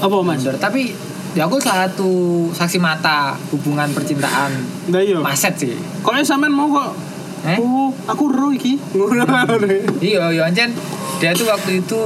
[0.00, 0.48] Apa Mas?
[0.56, 0.96] Tapi
[1.36, 4.52] ya aku salah satu saksi mata hubungan percintaan
[4.88, 5.20] Nah iya.
[5.20, 5.76] maset sih.
[6.00, 6.96] Kok sampean mau kok?
[7.44, 7.58] Eh?
[7.60, 8.80] Oh, aku ro iki.
[10.00, 10.72] Iya, ya Anjen
[11.20, 12.00] dia tuh waktu itu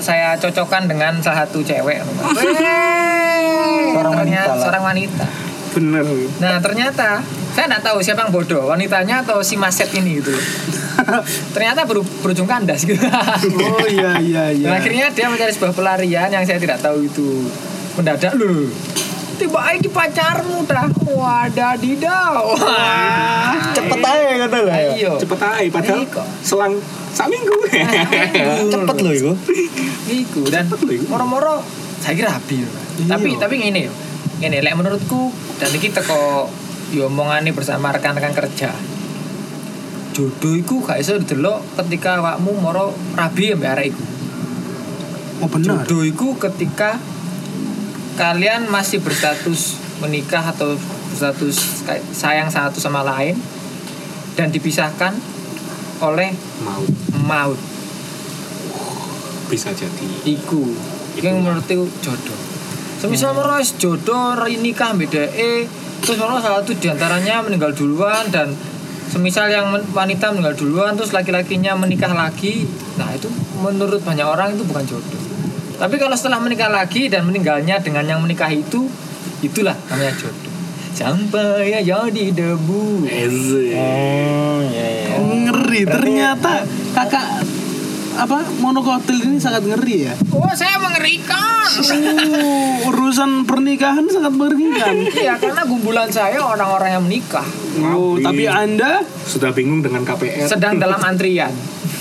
[0.00, 2.00] saya cocokkan dengan salah satu cewek.
[3.94, 5.24] Seorang ternyata wanita seorang wanita.
[5.74, 6.06] bener
[6.38, 7.18] Nah ternyata
[7.54, 10.34] saya nggak tahu siapa yang bodoh, wanitanya atau si maset ini gitu.
[11.54, 12.98] ternyata ber- berujung kandas gitu.
[13.02, 14.66] Oh iya iya iya.
[14.70, 17.46] Dan akhirnya dia mencari sebuah pelarian yang saya tidak tahu itu
[17.94, 18.66] mendadak loh.
[19.34, 20.86] Tiba aja pacarmu dah.
[21.04, 22.54] Wadadidau.
[22.54, 23.58] Wah.
[23.74, 24.92] Cepet aja kata lah ya.
[24.94, 25.12] Ayo.
[25.18, 26.26] cepet aja padahal Iya kok.
[26.40, 26.74] selang
[27.14, 27.54] sak minggu
[28.74, 29.32] Cepet loh itu.
[30.04, 30.66] Iku dan
[31.10, 31.62] moro-moro
[31.98, 32.66] saya kira habis.
[33.04, 33.92] Tapi tapi ngene yo.
[34.38, 36.46] Ngene lek menurutku dan iki teko
[36.92, 38.70] yo omongane bersama rekan-rekan kerja.
[40.14, 44.04] Jodoh iku gak iso didelok ketika awakmu moro rabi ambek arek iku.
[45.42, 45.82] Oh benar.
[45.82, 47.02] Jodoh iku ketika
[48.14, 50.78] kalian masih berstatus menikah atau
[51.10, 53.38] berstatus sayang satu sama lain
[54.34, 55.14] dan dipisahkan
[56.02, 56.82] oleh mau
[57.26, 57.60] maut.
[59.44, 60.08] bisa jadi.
[60.24, 60.66] Iku.
[61.20, 62.38] Yang menurutku jodoh.
[62.98, 63.60] Semisal hmm.
[63.60, 65.68] wis jodoh nikah beda eh
[66.02, 68.50] terus ono salah satu di antaranya meninggal duluan dan
[69.12, 72.66] semisal yang wanita meninggal duluan terus laki-lakinya menikah lagi.
[72.98, 75.33] Nah itu menurut banyak orang itu bukan jodoh
[75.74, 78.86] tapi kalau setelah menikah lagi dan meninggalnya dengan yang menikah itu
[79.40, 80.52] itulah namanya jodoh
[80.94, 83.74] sampai ya jadi debu Eze.
[83.74, 85.18] Oh iya iya.
[85.18, 86.62] Ngeri ternyata
[86.94, 87.42] kakak
[88.14, 90.14] apa monokotil ini sangat ngeri ya.
[90.30, 91.42] oh saya mengerikan
[91.74, 94.94] Oh, urusan pernikahan sangat mengerikan.
[95.10, 97.42] Iya karena gumbulan saya orang-orang yang menikah
[97.82, 101.50] Oh, tapi Anda sudah bingung dengan KPR sedang dalam antrian.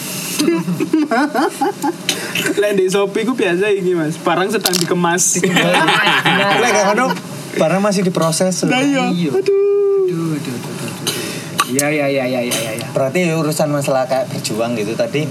[2.60, 5.40] lek di Shopee ku biasa iki Mas, barang sedang dikemas.
[5.44, 7.14] Lek gak ngono
[7.58, 8.66] barang masih diproses.
[8.66, 9.10] Nah, iya.
[9.14, 9.30] Iya.
[9.30, 9.62] Aduh.
[10.04, 11.72] Aduh, aduh, aduh, aduh, aduh.
[11.74, 12.88] Iya, iya, iya, iya, iya, iya.
[12.92, 15.26] Berarti urusan masalah kayak berjuang gitu tadi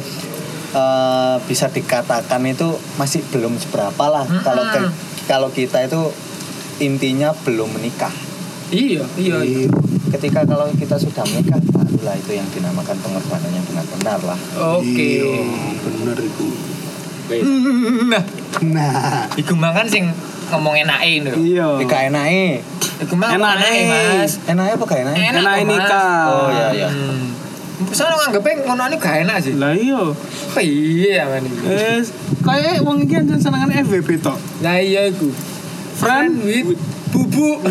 [0.73, 4.65] eh, bisa dikatakan itu masih belum seberapa lah kalau
[5.29, 6.11] kalau kita itu
[6.83, 8.11] intinya belum menikah.
[8.73, 9.68] Iya, iya, iya.
[10.11, 14.39] Ketika kalau kita sudah menikah barulah itu yang dinamakan pengorbanan yang benar-benar lah.
[14.75, 15.20] Oke.
[15.20, 15.45] Iya,
[15.79, 16.47] bener itu.
[18.09, 18.23] Nah,
[18.62, 20.09] Nah, iku mangan sing
[20.49, 21.33] ngomong enake lho.
[21.39, 21.68] iya.
[21.77, 22.61] Nikah enake.
[23.01, 23.81] Iku mah Enak, enake.
[23.89, 24.33] Mas.
[24.45, 25.16] Enake apa gak enake?
[25.18, 26.20] Enak, Enak nikah.
[26.29, 26.89] Oh iya iya.
[26.89, 27.33] Hmm.
[27.89, 29.55] Soalnya nganggepe ngono ini gak enak sih.
[29.57, 30.01] Lah iya.
[30.55, 31.45] Iya, man.
[31.45, 32.01] Eh,
[32.41, 34.37] kayak wong iki anjen senengane FWB tok.
[34.61, 35.29] Lah iya iku.
[35.97, 36.77] Friend with
[37.13, 37.61] bubuk.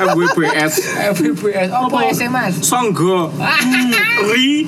[0.00, 0.74] MWBS
[1.14, 1.98] FBS apa?
[2.10, 2.64] SMS?
[2.64, 3.30] Songgo
[4.32, 4.66] Ri.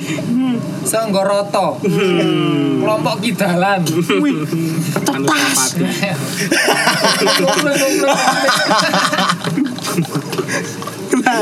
[0.83, 1.79] Sanggoroto.
[1.81, 3.81] Kelompok kidalan.
[4.21, 4.45] Wih,
[5.09, 5.27] Anu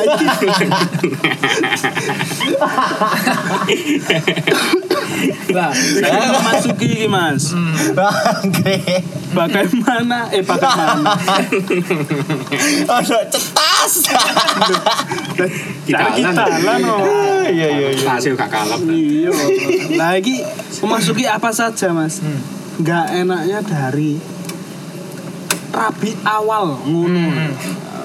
[0.01, 0.41] Goblok.
[5.51, 7.51] Lah, saya memasuki Mas.
[7.91, 9.03] Bangke.
[9.31, 11.15] Bagaimana eh bagaimana?
[12.89, 13.93] Ono cetas.
[15.87, 16.95] Kita kita lah no.
[17.47, 18.07] Iya iya iya.
[18.11, 19.31] Hasil gak kalap Iya.
[19.95, 20.43] Lagi
[20.79, 22.39] memasuki apa saja mas Hmm.
[22.79, 24.17] nggak enaknya dari
[25.69, 27.51] rabi awal ngono Hmm.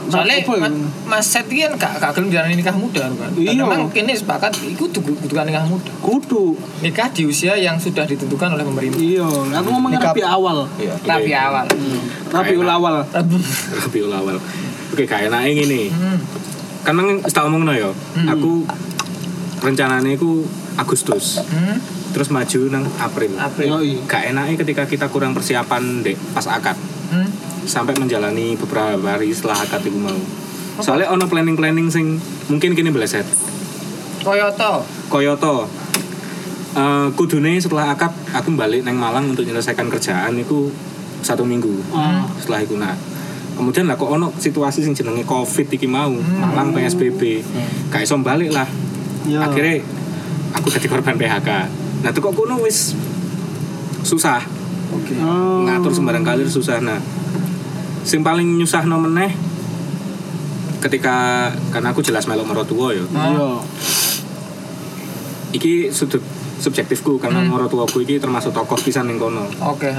[0.06, 0.60] Soalnya Apa ya?
[0.62, 0.78] Ma-
[1.08, 3.30] Mas Set ini kan gak gak gelem jalani nikah muda kan.
[3.32, 3.58] Iya.
[3.58, 5.90] memang kini sepakat itu butuhkan nikah muda.
[5.98, 8.96] kudu Nikah di usia yang sudah ditentukan oleh pemerintah.
[8.96, 10.94] iya aku ngomong Nikah- rabi awal Iya.
[11.00, 11.66] Tapi awal.
[12.28, 12.94] rabi awal
[13.76, 14.36] Rabiul awal.
[14.88, 15.82] Oke, gak enake ngene.
[15.90, 16.18] Hmm.
[16.80, 17.90] Kan mang tak omongno ya.
[18.28, 18.62] Aku
[19.58, 20.46] rencananya iku
[20.76, 21.42] Agustus.
[21.42, 21.80] Hmm.
[22.12, 23.34] Terus maju nang April.
[23.34, 23.82] April.
[24.04, 26.76] Gak enake ketika kita kurang persiapan dek pas akad.
[27.10, 27.26] Hmm.
[27.66, 30.14] Sampai menjalani beberapa hari setelah akad itu mau.
[30.78, 33.26] Soalnya ono planning planning sing mungkin kini beleset
[34.22, 34.82] Toyota.
[35.08, 35.66] koyoto.
[36.76, 40.68] Eh kudune setelah akad aku balik neng Malang untuk menyelesaikan kerjaan itu
[41.20, 42.28] satu minggu Ah.
[42.36, 42.76] setelah itu.
[42.76, 42.92] Nah
[43.56, 47.40] kemudian lah kok ono situasi sing jenenge covid iki mau Malang PSBB
[47.88, 48.68] gak iso balik lah.
[49.26, 49.42] Iya.
[49.42, 49.82] akhirnya
[50.54, 51.48] aku jadi korban PHK
[51.98, 52.94] nah tuh kok kuno wis
[54.02, 54.38] susah.
[55.18, 55.64] Oh.
[55.64, 56.78] ngatur sembarang kalir susah.
[56.78, 57.00] Nah
[58.06, 59.34] sing paling nyusah meneh
[60.78, 63.48] ketika karena aku jelas melok merotuo ya iya
[65.50, 66.22] iki sudut
[66.56, 67.52] subjektifku karena Hmm.
[67.52, 69.90] merotuoku iki termasuk tokoh pisan ning kono Oke.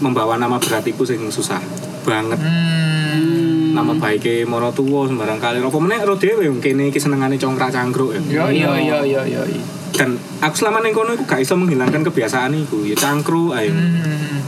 [0.00, 1.60] membawa nama beratiku sing susah
[2.02, 3.72] banget Hmm.
[3.72, 8.20] nama baiknya merotuo sembarang kalir apa meneh ro dhewe kene iki senengane congkrak cangkruk ya
[8.22, 9.42] Yo yo yo yo yo.
[9.42, 9.60] yo.
[9.92, 14.40] dan aku selama ning kono iku gak iso menghilangkan kebiasaan iku ya cangkruk ayo Hmm.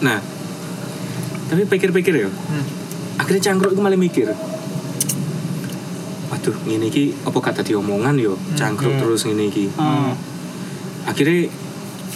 [0.00, 0.18] nah
[1.46, 2.30] tapi pikir-pikir ya.
[2.30, 2.64] Hmm.
[3.16, 4.28] akhirnya cangkruk itu malah mikir.
[6.26, 9.70] Waduh ngene iki apa kata diomongan yo cangkruk terus ngene iki.
[9.78, 10.12] Ah.
[11.06, 11.48] akhirnya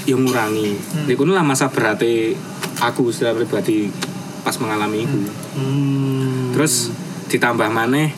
[0.05, 0.74] yang ngurangi.
[0.76, 1.07] Hmm.
[1.07, 2.35] itu lah masa berarti
[2.83, 3.87] aku secara pribadi
[4.41, 5.18] pas mengalami itu
[5.55, 6.55] Hmm.
[6.57, 6.91] terus
[7.28, 8.11] ditambah maneh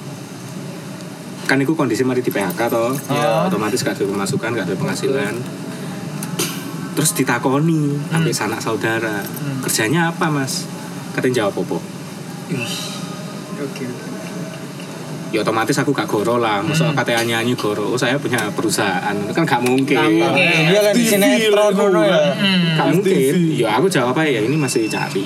[1.44, 3.44] kan itu kondisi mari di PHK toh ya.
[3.44, 5.34] Otomatis gak ada pemasukan gak ada penghasilan.
[6.92, 9.20] Terus ditakoni sampai sanak saudara.
[9.60, 10.64] Kerjanya apa mas
[11.12, 11.78] katanya jawab apa?
[13.62, 13.86] Oke.
[15.32, 16.60] ya otomatis aku gak goro lah.
[16.60, 17.88] Masuk KTA nyanyi goro.
[17.88, 19.16] Oh saya punya perusahaan.
[19.16, 19.96] Itu kan gak mungkin.
[19.96, 22.36] Iya kan di sinetron ngono ya.
[22.36, 22.76] Hmm.
[22.76, 23.32] gak mungkin.
[23.56, 25.24] Ya aku jawab apa ya ini masih cari.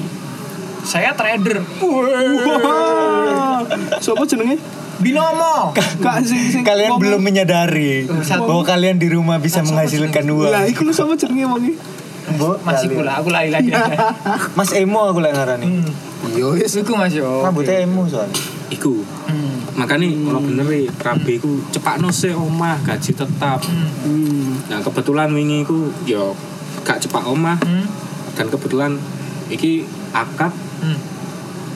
[0.87, 1.59] Saya trader.
[3.99, 4.57] Siapa jenenge?
[4.97, 5.75] Binomo.
[5.75, 6.63] Kak sing sing.
[6.63, 8.07] Kalian ngomong- belum menyadari
[8.39, 10.71] bahwa kalian di rumah bisa menghasilkan Lah, uang.
[10.71, 11.73] iku lu sama jenenge wongi.
[12.27, 13.71] Mbok, Masih pula aku lagi lagi.
[14.59, 15.67] Mas Emo aku lagi ngarani.
[15.67, 15.91] Hmm.
[16.35, 16.75] Yo wis.
[16.75, 17.47] Iku Mas yo.
[17.47, 18.35] Rambutnya Emo soalnya.
[18.67, 18.99] iku
[19.31, 19.63] Hmm.
[19.79, 24.59] makanya kalau bener ya rabi ku cepak sih omah gaji tetap Hmm.
[24.67, 26.35] nah kebetulan wingi ku yo
[26.83, 27.87] gak cepak omah Hmm.
[28.35, 28.99] dan kebetulan
[29.47, 30.51] iki akad
[30.83, 30.99] Hmm.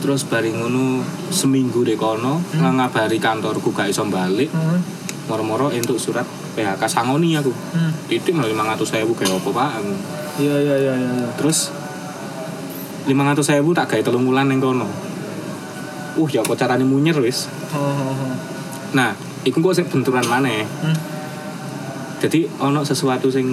[0.02, 0.98] terus bari ngono
[1.30, 4.82] seminggu deh kono ngabari kantorku gak iso balik Hmm.
[5.30, 6.26] moro-moro entuk surat
[6.58, 7.94] PHK sangoni aku Hmm.
[8.10, 9.70] titik malah lima ratus ribu kayak apa pak
[10.38, 11.26] Iya iya iya iya.
[11.34, 11.72] terus
[13.04, 14.86] lima ratus ribu tak gawe telung wulan neng kono
[16.10, 17.48] uh ya kok carane munyer wis
[18.92, 19.10] nah
[19.42, 20.96] iku kok sing benturan maneh Hmm.
[22.20, 23.46] jadi ono sesuatu sing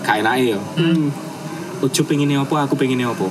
[0.00, 1.10] gak enake ya Hmm.
[1.82, 3.26] Ucup pengen apa aku pengen apa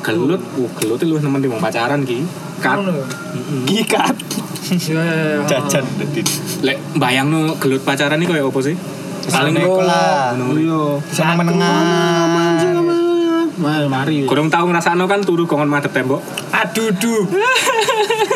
[0.00, 2.22] gelut uh gelut lu nemen di pacaran ki
[2.60, 2.92] kat ya?
[3.34, 3.60] Mm-mm.
[3.66, 4.16] Gikat.
[4.64, 5.44] Iya iya iya.
[5.44, 5.84] Jajan.
[6.62, 8.76] lek bayangno gelut pacaran ini kayak apa sih
[9.30, 10.34] Paling lah.
[10.36, 10.82] Iya.
[11.12, 12.64] Sama menengah.
[13.54, 14.16] Mari mari.
[14.26, 16.18] kurang tahu ngrasakno kan turu gongon madhep tembok
[16.50, 17.22] Aduh duh.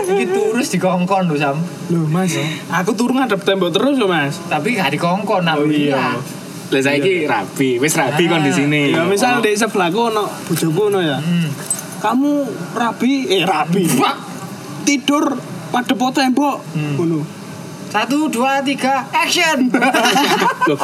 [0.08, 1.58] Iki turus dikongkon lho Sam.
[1.90, 2.38] Loh, Mas.
[2.70, 4.38] Aku turu ngadep tembok terus loh, Mas.
[4.46, 6.16] Tapi gak dikongkon Oh, iya.
[6.68, 8.36] Lah saiki rabi, wis rabi Ah.
[8.36, 8.92] kondisine.
[8.92, 11.16] Ya misal di sebelahku ono bojoku ono ya.
[11.16, 11.48] Hmm.
[11.98, 12.32] Kamu
[12.76, 13.88] rabi eh rabi.
[14.84, 15.34] Tidur
[15.72, 16.56] madep tembok.
[16.76, 16.94] Hmm.
[16.94, 17.37] Ngono.
[17.88, 19.72] Satu, dua, tiga, action!
[20.68, 20.76] Loh,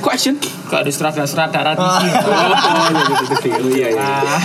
[0.00, 0.40] kok action?
[0.40, 1.84] Kok ada sutradara-sutradara TV.
[1.84, 3.48] Oh, oh, gitu, gitu.
[3.52, 4.00] Oh, iya, iya.
[4.00, 4.40] Ah.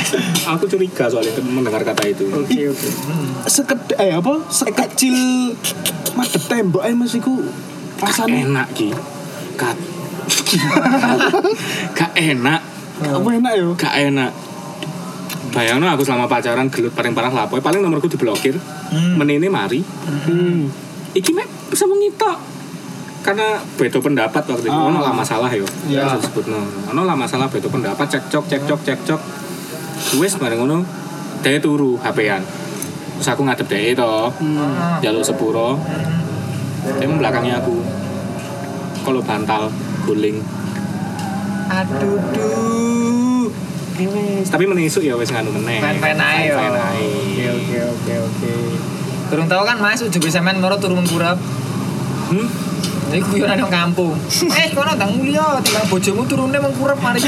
[0.59, 2.27] Aku curiga soalnya mendengar kata itu.
[2.27, 2.89] Oke, oke.
[3.07, 3.27] Hmm.
[3.47, 4.35] Seked eh apa?
[4.51, 5.15] Sekecil
[6.19, 7.39] madep tembok eh Mas iku
[8.03, 8.91] rasane Enak ki.
[9.55, 9.79] Kat.
[11.97, 12.59] Gak enak,
[12.99, 13.71] apa enak yo?
[13.79, 14.35] gak enak.
[15.55, 17.47] Bayangno aku selama pacaran gelut paling parah lah.
[17.47, 18.59] Pokoknya paling nomorku diblokir.
[18.91, 19.79] Menini mari.
[19.79, 20.86] Hmm.
[21.13, 22.37] Iki mek bisa mengitok.
[23.23, 24.79] Karena beda pendapat waktu itu.
[24.87, 25.67] Ono lah masalah yo.
[25.87, 26.63] Ya disebut no.
[26.95, 29.21] Ono lah masalah beda pendapat cekcok cekcok cekcok.
[30.19, 30.87] Wes bareng ngono
[31.43, 32.43] dia turu HP-an.
[33.17, 34.31] Terus aku ngadep dia to.
[34.31, 34.99] Ah.
[35.03, 35.75] Jaluk sepuro.
[36.99, 37.83] Dia belakangnya aku.
[39.03, 39.71] Kalau bantal
[40.07, 40.39] guling.
[41.67, 43.47] Aduh, duh.
[44.47, 45.81] Tapi menisuk ya wes nganu meneh.
[45.81, 45.89] Ae yo.
[45.89, 46.47] Pen-pen ae.
[46.47, 48.26] Oke, oke, oke, oke.
[49.27, 51.35] Turun tahu kan Mas, ujung bisa main moro turun kurap.
[52.27, 52.47] Hmm?
[53.07, 54.15] Ini guyonan yang kampung.
[54.59, 57.19] Eh, kono ndang mulya, timbang bojomu turune mengkurep mari.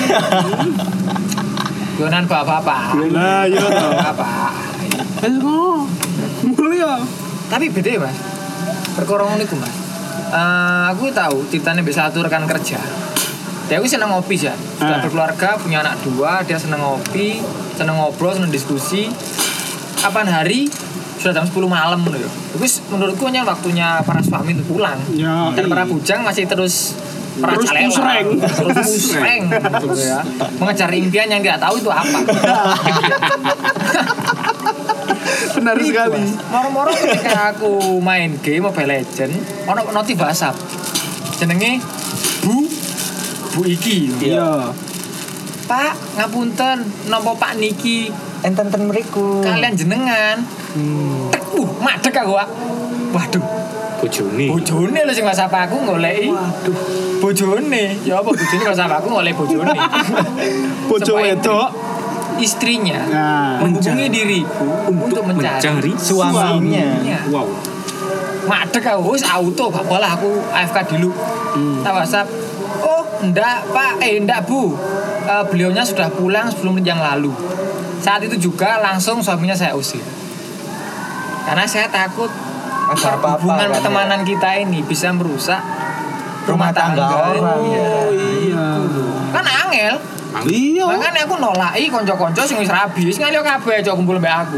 [1.95, 2.99] Guyonan bapak-bapak.
[3.11, 3.91] Lah iya toh.
[3.95, 4.51] Bapak.
[5.19, 5.79] Kok
[6.55, 6.99] mulia.
[7.49, 8.17] Tapi beda ya, Mas.
[8.93, 9.73] Perkara ngono iku, Mas.
[10.29, 12.79] Eh, aku tahu ceritanya bisa satu rekan kerja.
[13.67, 14.53] Dia aku seneng ngopi ya.
[14.77, 15.01] Sudah Ah.
[15.01, 17.37] berkeluarga, punya anak dua, dia seneng ngopi,
[17.73, 19.07] seneng ngobrol, seneng diskusi.
[19.95, 20.71] Kapan hari
[21.19, 22.15] sudah jam 10 malam loh.
[22.55, 24.97] Terus menurutku hanya waktunya para suami untuk pulang.
[25.13, 25.71] Ya, Dan iya.
[25.71, 26.95] para bujang masih terus
[27.39, 28.35] Terus musreng.
[28.35, 30.19] terus musreng gitu ya.
[30.59, 32.19] mengejar impian yang tidak tahu itu apa
[35.55, 36.23] Benar Iku, sekali.
[36.51, 39.33] Moro-moro ketika aku main game Mobile Legend,
[39.65, 40.55] ono notif WhatsApp.
[41.35, 41.79] Jenenge
[42.43, 42.67] Bu
[43.53, 44.11] Bu iki.
[44.19, 44.71] Iya.
[45.63, 48.09] Pak, ngapunten, nopo Pak niki
[48.41, 50.37] enten-enten mriku kalian jenengan.
[51.33, 52.47] Tek, uh, madek aku, Pak.
[53.09, 53.43] Waduh,
[53.99, 56.29] bojone bojone lho sing WhatsApp aku goleki.
[56.29, 56.77] Waduh.
[57.19, 59.75] Bojone, ya apa bojone WhatsApp aku golek bojone.
[60.89, 61.69] Bojo wedok.
[62.39, 67.19] Istrinya Nah, menghubungi diriku untuk mencari mencari suaminya suaminya.
[67.35, 67.47] wow
[68.47, 71.11] Madek aku wis auto pola aku AFK dulu.
[71.11, 71.83] Hmm.
[71.83, 72.31] Tak WhatsApp.
[72.81, 73.99] Oh, enggak, Pak.
[73.99, 74.73] Eh, enggak, Bu.
[75.29, 77.29] Eh, beliaunya sudah pulang sebelum yang lalu.
[78.01, 80.01] Saat itu juga langsung suaminya saya usir.
[81.45, 82.29] Karena saya takut
[82.89, 85.61] Ada apa-apa hubungan kan, pertemanan kita ini bisa merusak
[86.49, 87.85] Rumah tangga orang, ya.
[87.85, 88.65] Oh iya.
[89.29, 89.95] Kan angel.
[90.49, 90.83] Iya.
[90.89, 94.57] Makanya aku nolaki konco-konco sing wis rabi, wis ngalih kabeh cok kumpul mbek aku.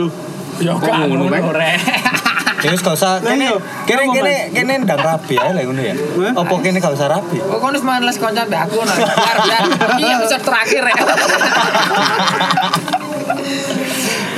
[0.00, 0.12] Loh.
[0.56, 1.76] Ya Kok kan ngono rek.
[2.62, 5.94] Ya wis gak usah kene iya, kene kene kene ndang rabi ae lek ngono ya.
[6.30, 7.42] Apa kene gak usah rabi?
[7.42, 9.62] Kok kono wis males konco mbek aku biar
[9.98, 10.96] iki episode terakhir rek.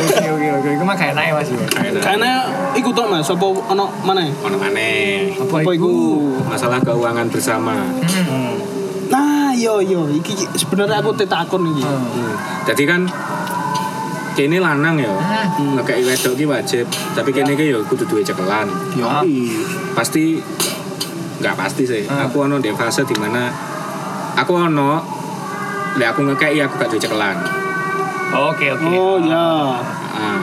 [0.05, 1.49] Oke oke oke, iku mah gak enak ya Mas.
[2.01, 2.31] Karena
[2.72, 4.25] iku tok Mas, apa ono mana?
[4.43, 5.91] ono maneh Apa Apa iku?
[6.45, 7.72] masalah keuangan bersama
[9.05, 11.85] Nah, yo yo, iki sebenarnya aku tetakon iki.
[11.85, 12.35] Hmm.
[12.64, 13.01] jadi kan
[14.35, 15.11] kene lanang ya
[15.55, 15.78] Hmm.
[15.78, 19.07] ngekei wedok ki wajib tapi kene ki ya kudu duwe cekelan Yo.
[19.07, 19.22] Ah.
[19.93, 20.43] pasti
[21.37, 22.26] nggak pasti sih Ah.
[22.26, 23.47] aku ono di fase di mana
[24.35, 24.99] aku ono
[25.95, 27.39] lek aku ngekei aku gak duwe cekelan
[28.35, 28.82] Oke oke.
[28.89, 29.78] Oh ya.
[30.11, 30.39] Ah.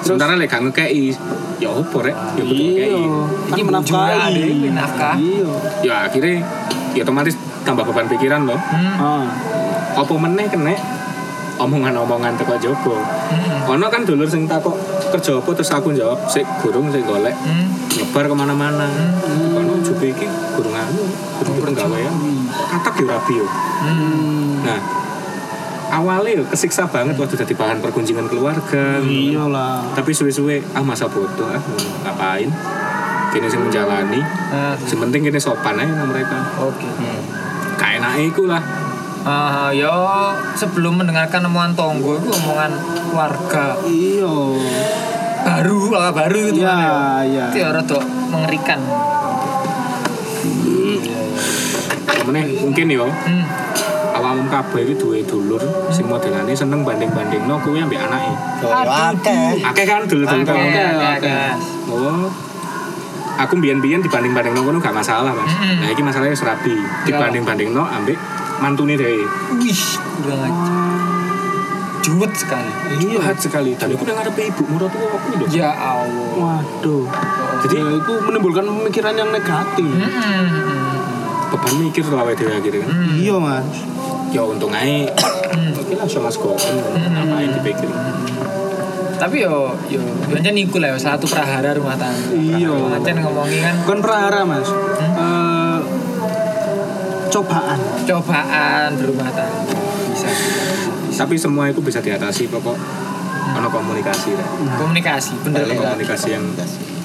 [0.00, 1.08] sementara lek gak ngekei
[1.56, 3.16] ya opo rek ya kudu ngekei Iya.
[3.42, 4.44] Kan Iki menafkahi.
[4.70, 5.14] nafkah.
[5.16, 5.48] Iya.
[5.80, 6.36] ya akhirnya
[6.92, 7.32] ya otomatis
[7.62, 8.96] tambah beban pikiran loh Hmm.
[8.98, 9.24] Ah.
[9.96, 10.76] apa meneh kene
[11.60, 12.96] omongan-omongan teko jopo
[13.30, 13.76] Hmm.
[13.76, 14.74] ono kan dulur sing takok
[15.12, 15.50] kerja apa?
[15.54, 17.36] Terus aku jawab sik gurung sik golek.
[17.36, 17.68] Hmm.
[17.94, 18.88] nyebar ke mana-mana.
[19.54, 21.04] Ono jopo iki gurung anu
[21.38, 22.14] gurung penggawean
[22.72, 23.46] katak yo rabi yo.
[23.46, 24.64] Hmm.
[24.64, 24.80] nah
[25.90, 28.98] awalnya yo kesiksa banget waktu jadi bahan pergunjingan keluarga.
[29.04, 29.84] Iya lah.
[29.92, 31.60] tapi suwe-suwe ah masa bodoh ah
[32.08, 32.50] ngapain?
[33.30, 34.18] Kini sing menjalani.
[34.50, 36.34] Ah, sementing kini sopan aja sama mereka.
[36.58, 36.88] Oke.
[38.00, 38.62] enak iku lah
[39.20, 39.92] Ah, yo
[40.54, 42.72] sebelum mendengarkan omongan tonggo itu omongan
[43.04, 44.32] keluarga Iya.
[45.40, 46.96] baru ala baru gitu Iya, kan ya.
[47.22, 47.44] iya.
[47.48, 47.98] Itu ya rada
[48.28, 48.80] mengerikan.
[52.22, 53.44] Meneh mungkin yo Hmm.
[54.12, 58.32] awakmu kabeh iki duwe dulur sing modelane seneng banding-bandingno kuwi ambek anake.
[58.60, 59.60] Yo akeh.
[59.62, 61.08] Akeh kan dulur-dulur Oke, oke, oke, oke.
[61.18, 61.34] oke.
[61.90, 62.28] Oh.
[63.38, 65.48] Aku mbiyen-mbiyen dibanding-bandingno ngono gak masalah, Mas.
[65.48, 65.80] Mm-mm.
[65.80, 66.76] Nah, iki masalahnya serabi.
[67.08, 68.20] Dibanding-bandingno ambek
[68.60, 69.24] mantune dhewe.
[69.58, 69.82] Wih,
[70.20, 70.72] kurang aja.
[72.00, 72.70] Juwet sekali.
[73.12, 73.70] Jahat sekali.
[73.76, 75.46] Dan aku udah ngarepe ibu mertua aku lho.
[75.52, 76.32] Ya Allah.
[76.36, 77.04] Waduh.
[77.60, 79.84] Jadi Ya, itu menimbulkan pemikiran yang negatif.
[79.84, 80.88] Hmm.
[81.50, 82.90] beban mikir lah awake dhewe akhirnya kan.
[82.94, 83.16] Hmm.
[83.18, 83.76] Iya mas.
[84.30, 85.10] Ya untung ae.
[85.82, 86.62] Oke lah sama sekolah.
[86.94, 87.90] Ngapain dipikir.
[89.20, 90.00] Tapi yo yo
[90.30, 92.32] yo aja niku lah yo, satu prahara rumah tangga.
[92.32, 92.72] Iya.
[92.96, 94.70] Ancen ngomongi kan Bukan prahara mas.
[94.70, 95.59] Eh,
[97.40, 97.78] cobaan.
[98.04, 99.74] cobaan berumah tangga.
[100.06, 100.28] Bisa.
[101.16, 102.76] Tapi semua itu bisa diatasi pokok
[103.50, 104.46] ono komunikasi lah.
[104.76, 105.80] Komunikasi, bener Ono ya.
[105.90, 106.44] komunikasi yang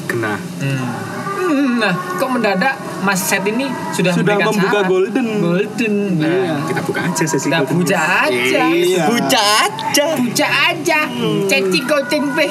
[0.06, 0.40] genah.
[0.62, 0.88] Hmm.
[1.36, 4.88] Hmm, Nah, kok mendadak Mas Set ini sudah, Sudah membuka saran?
[4.88, 5.26] golden.
[5.38, 5.94] Golden.
[6.16, 6.56] Nah, Iya.
[6.64, 8.64] Kita buka aja sesi Kita golden buka aja.
[8.66, 9.04] Iya.
[9.06, 10.06] Buca aja.
[10.16, 11.00] Buca aja.
[11.46, 12.48] Ceci goceng pe.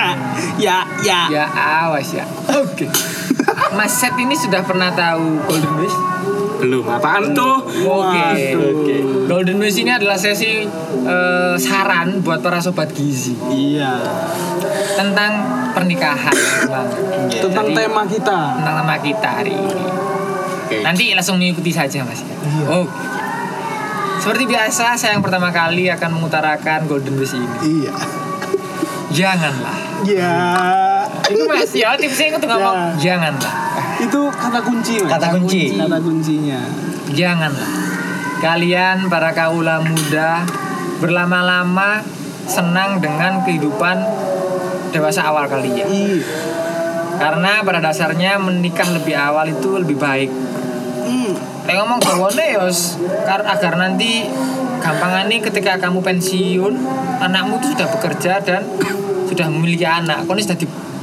[0.64, 1.20] ya ya.
[1.28, 2.24] ya awas ya.
[2.54, 2.86] Oke.
[3.76, 5.96] Mas Set ini sudah pernah tahu Golden Wish?
[6.60, 7.56] Belum apaan tuh?
[7.82, 8.96] Oke, oke.
[9.26, 10.64] Golden Wish ini adalah sesi
[11.00, 13.96] eh, saran buat para sobat gizi Iya.
[14.94, 15.32] tentang
[15.72, 16.34] pernikahan.
[16.66, 16.88] Bang.
[17.30, 18.38] Tentang Jadi, tema kita.
[18.58, 19.84] tentang nama kita hari ini.
[20.60, 20.76] Oke.
[20.82, 22.20] Nanti langsung mengikuti saja Mas.
[22.20, 22.36] ya.
[22.68, 22.92] Oke.
[24.20, 27.48] Seperti biasa, saya yang pertama kali akan mengutarakan Golden Wish ini.
[27.80, 27.94] Iya.
[29.10, 29.78] Janganlah.
[30.02, 30.36] Ya.
[31.24, 33.16] Itu Mas ya, tipsnya itu ngomong Ya.
[33.16, 33.54] janganlah.
[34.00, 35.10] Itu kata kunci, Mas.
[35.12, 35.76] Kata kunci.
[35.76, 36.60] Kata kuncinya.
[37.12, 37.70] Janganlah
[38.40, 40.48] kalian para kaula muda
[40.96, 42.00] berlama-lama
[42.48, 44.00] senang dengan kehidupan
[44.90, 45.86] dewasa awal kalian.
[45.86, 46.24] Iya.
[47.20, 50.32] Karena pada dasarnya menikah lebih awal itu lebih baik.
[51.04, 51.36] Hmm.
[51.68, 52.96] Lek ngomong gawone yos
[53.28, 54.24] agar nanti
[54.80, 56.74] gampangane ketika kamu pensiun
[57.20, 58.64] anakmu itu sudah bekerja dan
[59.28, 60.24] sudah memiliki anak.
[60.24, 60.58] Kau ini sudah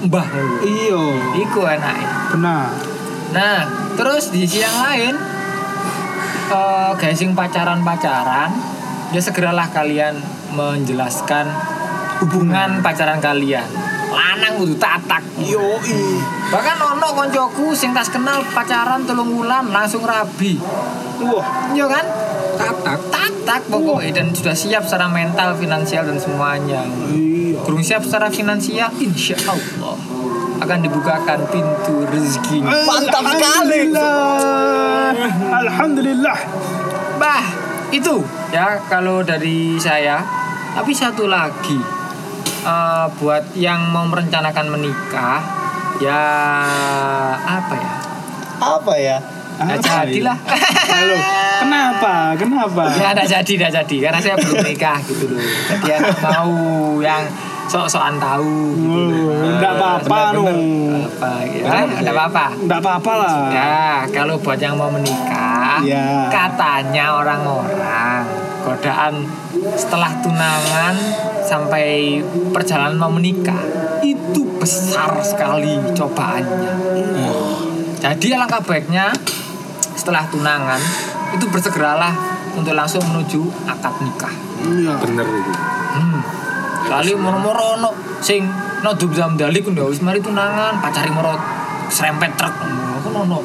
[0.06, 0.28] mbah.
[0.62, 1.04] Iya.
[1.42, 2.06] Iku enake.
[2.38, 2.70] Benar.
[3.34, 3.60] Nah,
[3.98, 5.16] terus di sisi yang lain
[6.96, 8.50] guys sing pacaran-pacaran
[9.12, 10.16] ya segeralah kalian
[10.56, 11.46] menjelaskan
[12.24, 13.68] hubungan pacaran kalian.
[14.08, 15.22] Lanang kudu tatak.
[15.44, 15.78] Yo,
[16.48, 20.58] Bahkan ono koncoku sing tas kenal pacaran telung wulan langsung rabi.
[21.22, 22.06] Wah, Iya kan?
[22.58, 26.82] Tatak, tatak pokoknya dan sudah siap secara mental, finansial dan semuanya.
[27.14, 27.60] iya.
[27.62, 29.87] Kurang siap secara finansial, insya Allah
[30.58, 32.66] akan dibukakan pintu rezeki.
[32.66, 33.94] Mantap sekali.
[33.94, 35.14] Alhamdulillah.
[35.54, 36.38] Alhamdulillah.
[37.18, 37.44] Bah,
[37.94, 38.22] itu
[38.54, 40.22] ya kalau dari saya.
[40.78, 41.82] Tapi satu lagi,
[42.62, 45.42] eh, buat yang mau merencanakan menikah,
[45.98, 46.22] ya
[47.42, 47.94] apa ya?
[48.62, 49.18] Apa ya?
[49.58, 50.38] Ya Apa jadilah.
[50.86, 51.18] Halo,
[51.66, 52.14] kenapa?
[52.38, 52.84] Kenapa?
[52.94, 55.42] ya enggak jadi, enggak jadi karena saya belum nikah gitu loh.
[55.42, 56.54] Jadi ya nggak mau
[57.02, 57.24] yang
[57.68, 58.96] sok-sokan tahu gitu.
[58.96, 59.60] Oh, loh.
[59.60, 60.44] nggak apa-apa, no.
[61.04, 61.84] Apa ya?
[62.00, 62.46] Enggak apa-apa.
[62.56, 63.36] Enggak apa-apa lah.
[63.52, 66.32] Ya, kalau buat yang mau menikah, Ya.
[66.32, 68.24] katanya orang-orang
[68.64, 69.24] godaan
[69.76, 70.96] setelah tunangan
[71.44, 72.20] sampai
[72.52, 73.60] perjalanan mau menikah
[74.02, 76.74] itu besar sekali cobaannya.
[77.98, 79.12] Jadi alangkah baiknya
[79.96, 80.80] setelah tunangan
[81.34, 82.14] itu bersegeralah
[82.56, 84.34] untuk langsung menuju akad nikah.
[84.58, 84.98] Iya.
[84.98, 85.54] bener itu
[85.88, 86.07] Hmm.
[86.88, 87.90] Kali moro-moro ono
[88.24, 88.48] sing
[88.80, 91.36] no dub jam dalik ngono wis mari tunangan pacari moro
[91.92, 92.56] serempet truk
[93.04, 93.40] kan ono.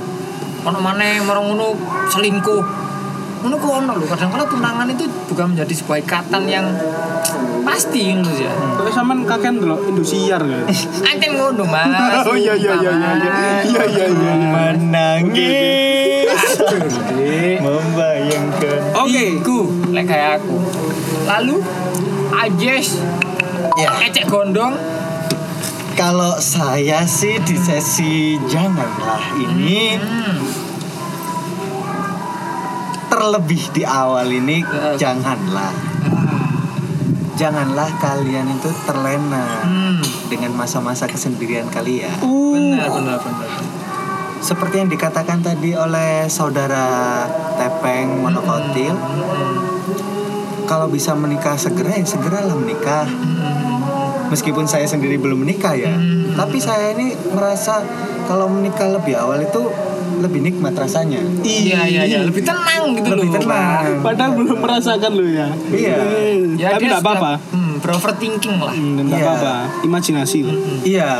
[0.63, 1.67] Ono maneh moro ngono
[2.07, 2.63] selingkuh.
[3.43, 6.67] Ngono kok ono lho kadang kala tunangan itu bukan menjadi sebuah ikatan yang
[7.67, 8.55] pasti ngono ya.
[8.79, 10.63] Kok sampean kakek ndelok Indosiar ya?
[11.11, 12.23] Anten ngono Mas.
[12.31, 13.33] Oh iya iya iya iya iya.
[13.67, 14.33] Iya iya iya.
[14.55, 16.31] Menangis.
[16.63, 17.59] Aduh, Dik.
[17.59, 18.81] Membayangkan.
[19.03, 19.25] Oke.
[19.43, 19.59] Iku
[19.91, 20.57] lek kayak aku.
[21.27, 21.59] Lalu
[22.33, 22.97] Ajes
[23.75, 23.89] Ya.
[24.03, 24.75] ecek gondong
[25.93, 30.39] Kalau saya sih di sesi janganlah ini hmm.
[33.07, 34.97] terlebih di awal ini Eh.
[34.97, 35.71] janganlah.
[37.33, 40.01] Janganlah kalian itu terlena Hmm.
[40.27, 42.19] dengan masa-masa kesendirian kalian.
[42.19, 43.51] Benar benar benar.
[44.41, 47.23] Seperti yang dikatakan tadi oleh saudara
[47.57, 49.55] Tepeng Monokotil, Hmm.
[50.65, 53.07] kalau bisa menikah segera ya segeralah menikah.
[54.33, 56.33] Meskipun saya sendiri belum menikah ya, Hmm.
[56.33, 57.85] tapi saya ini merasa
[58.25, 59.61] kalau menikah lebih awal itu
[60.19, 61.21] lebih nikmat rasanya.
[61.41, 63.35] Iya iya iya lebih tenang gitu Lebih loh.
[63.39, 64.01] tenang.
[64.01, 65.49] Padahal belum merasakan lo ya.
[65.69, 65.97] Iya.
[66.55, 67.33] Ya, Tapi enggak apa-apa.
[67.51, 68.71] Hmm, beroverthinking lah.
[68.71, 69.27] Hmm, Enggak Iya.
[69.29, 69.55] apa-apa.
[69.83, 70.39] Imajinasi.
[70.83, 71.13] Iya.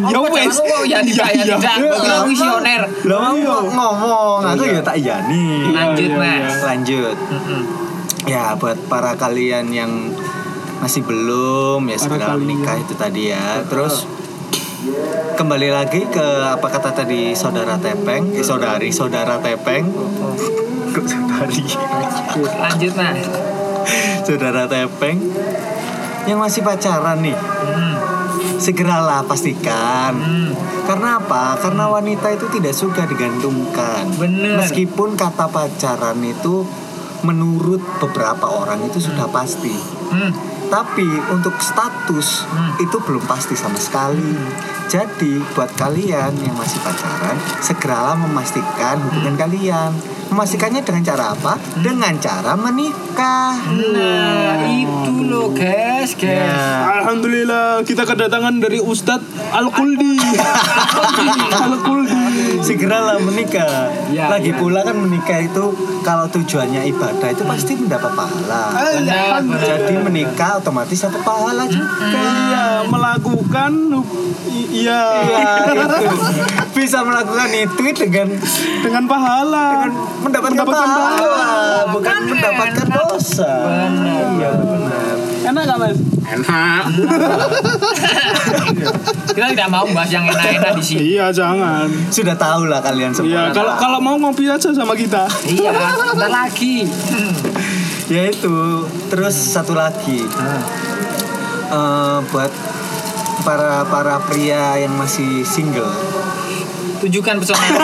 [0.00, 0.46] Ya Oh, wes.
[0.46, 1.74] jangan ngomong, ya tidak ya Iya, tidak.
[1.76, 1.92] iya.
[1.96, 2.80] Kira visioner.
[3.04, 5.70] Lo ngomong, aku ya tak iya nih.
[5.70, 6.30] Lanjut iya, mas.
[6.30, 6.50] iya.
[6.64, 7.16] Lanjut.
[7.28, 7.62] Mm-mm.
[8.22, 9.90] Ya buat para kalian yang
[10.80, 13.62] masih belum ya segera menikah itu tadi ya.
[13.68, 14.08] Terus
[15.36, 19.84] kembali lagi ke apa kata tadi saudara Tepeng, eh, saudari saudara Tepeng.
[20.90, 21.64] Kok saudari?
[22.40, 23.20] Lanjut mas.
[24.24, 25.20] saudara Tepeng
[26.24, 27.36] yang masih pacaran nih.
[27.36, 27.96] Hmm.
[28.60, 30.16] Segeralah pastikan.
[30.16, 30.52] Hmm.
[30.84, 31.54] Karena apa?
[31.60, 34.10] Karena wanita itu tidak suka digantungkan.
[34.18, 34.58] Bener.
[34.58, 36.66] Meskipun kata pacaran itu
[37.22, 39.72] menurut beberapa orang itu sudah pasti.
[40.10, 40.49] Hmm.
[40.70, 42.78] Tapi untuk status Hmm.
[42.78, 44.38] itu belum pasti sama sekali.
[44.86, 49.42] Jadi buat kalian yang masih pacaran, segeralah memastikan hubungan Hmm.
[49.42, 49.90] kalian.
[50.30, 51.58] Memastikannya dengan cara apa?
[51.76, 53.58] Dengan cara menikah.
[53.66, 56.54] Nah itu loh guys guys.
[56.54, 57.02] Ya.
[57.02, 60.22] Alhamdulillah kita kedatangan dari Ustadz Al Kuldi.
[61.66, 62.29] Al Kuldi.
[62.66, 63.88] Segeralah menikah.
[64.08, 64.58] Ya, Lagi ya.
[64.58, 65.64] pula kan menikah itu
[66.00, 68.62] kalau tujuannya ibadah itu pasti mendapat pahala.
[68.72, 69.60] Benar, benar.
[69.60, 71.92] Jadi menikah otomatis dapat pahala juga.
[72.10, 73.72] Iya, melakukan
[74.70, 76.06] iya itu.
[76.76, 78.28] Bisa melakukan itu dengan
[78.80, 79.84] dengan pahala.
[79.84, 79.90] dengan
[80.22, 81.90] mendapatkan, Mendapatkan pahala, pahala.
[81.90, 82.96] bukan Kan mendapatkan enak.
[82.96, 83.50] dosa.
[83.60, 84.24] Benar.
[84.32, 85.09] Iya benar.
[85.50, 85.98] Enak gak mas?
[86.30, 86.84] enak
[89.34, 91.02] Kita tidak mau bahas yang enak-enak di sini.
[91.18, 91.90] Iya jangan.
[92.10, 93.30] Sudah tahu lah kalian semua.
[93.30, 95.26] Iya kalau kalau mau ngopi aja sama kita.
[95.46, 95.74] Iya,
[96.14, 96.86] bentar lagi.
[96.86, 97.34] Hmm.
[98.10, 98.86] Ya itu.
[99.10, 100.22] Terus satu lagi.
[101.70, 102.50] Eh, buat
[103.46, 105.94] para para pria yang masih single
[107.00, 107.64] Tunjukkan pesona.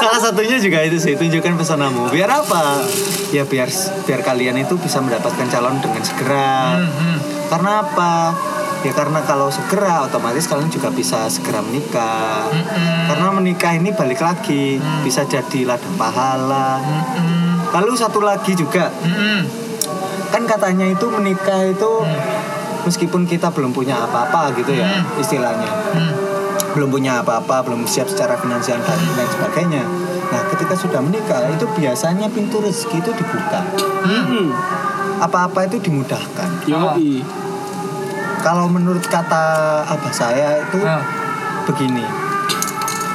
[0.00, 2.10] Salah satunya juga itu sih, tunjukkan pesonamu.
[2.10, 2.82] Biar apa?
[3.30, 3.70] Ya biar
[4.04, 6.82] biar kalian itu bisa mendapatkan calon dengan segera.
[6.82, 8.34] Hmm, Karena apa?
[8.80, 12.48] Ya karena kalau segera otomatis kalian juga bisa segera menikah.
[13.06, 16.80] Karena menikah ini balik lagi bisa jadi ladang pahala.
[17.70, 19.46] Lalu satu lagi juga Hmm,
[20.34, 21.92] kan katanya itu menikah itu
[22.82, 26.12] meskipun kita belum punya apa-apa gitu ya istilahnya hmm.
[26.70, 29.82] Belum punya apa-apa belum siap secara finansial dan lain sebagainya
[30.26, 33.60] nah ketika sudah menikah itu biasanya pintu rezeki itu dibuka
[34.00, 34.48] Hmm.
[35.18, 37.20] apa-apa itu dimudahkan Yoi.
[38.40, 39.44] kalau menurut kata
[39.84, 41.02] abah saya itu Ah.
[41.64, 42.06] begini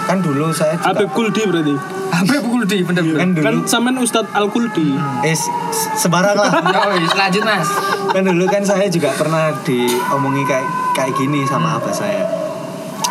[0.03, 1.73] kan dulu saya juga Habib Kuldi berarti.
[2.07, 3.17] Habib Kuldi bener-bener.
[3.17, 4.93] kan dulu Kan sampean Ustadz Al Kuldi.
[5.19, 7.65] eh se- se- sembarang lah Oh, lanjut Mas.
[8.07, 10.61] kan dulu kan saya juga pernah diomongi kayak
[10.93, 12.21] kayak gini sama abah saya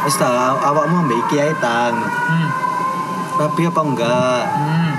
[0.05, 1.97] Wis ta, awakmu ambek kiai tang.
[1.97, 2.49] Hmm.
[3.41, 4.43] Rapi apa enggak?
[4.53, 4.91] Hmm.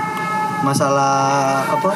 [0.66, 1.90] Masalah apa?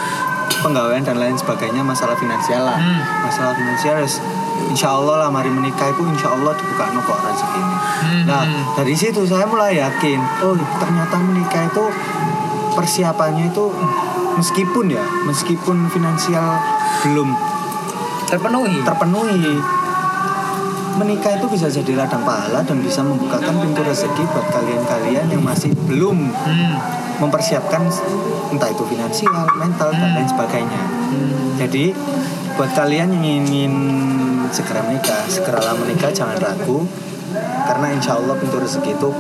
[0.61, 2.79] Penggawaian dan lain sebagainya masalah finansial lah.
[2.79, 3.03] Hmm.
[3.27, 4.23] Masalah finansial wis
[4.71, 7.77] insya Allah lah mari menikah itu insya Allah dibuka no kok rezeki ini.
[7.77, 8.23] Hmm.
[8.29, 8.43] Nah
[8.79, 11.85] dari situ saya mulai yakin oh ternyata menikah itu
[12.79, 13.65] persiapannya itu
[14.39, 16.61] meskipun ya meskipun finansial
[17.03, 17.35] belum
[18.31, 18.79] Terpenuhi.
[18.87, 19.59] terpenuhi
[20.97, 25.71] menikah itu bisa jadi ladang pahala dan bisa membukakan pintu rezeki buat kalian-kalian yang masih
[25.87, 26.75] belum Hmm.
[27.21, 27.85] mempersiapkan
[28.49, 30.83] entah itu finansial, mental dan lain sebagainya.
[31.61, 31.93] Jadi
[32.57, 33.75] buat kalian yang ingin
[34.49, 36.89] segera menikah, segeralah menikah, jangan ragu
[37.69, 39.11] karena insya Allah pintu rezeki itu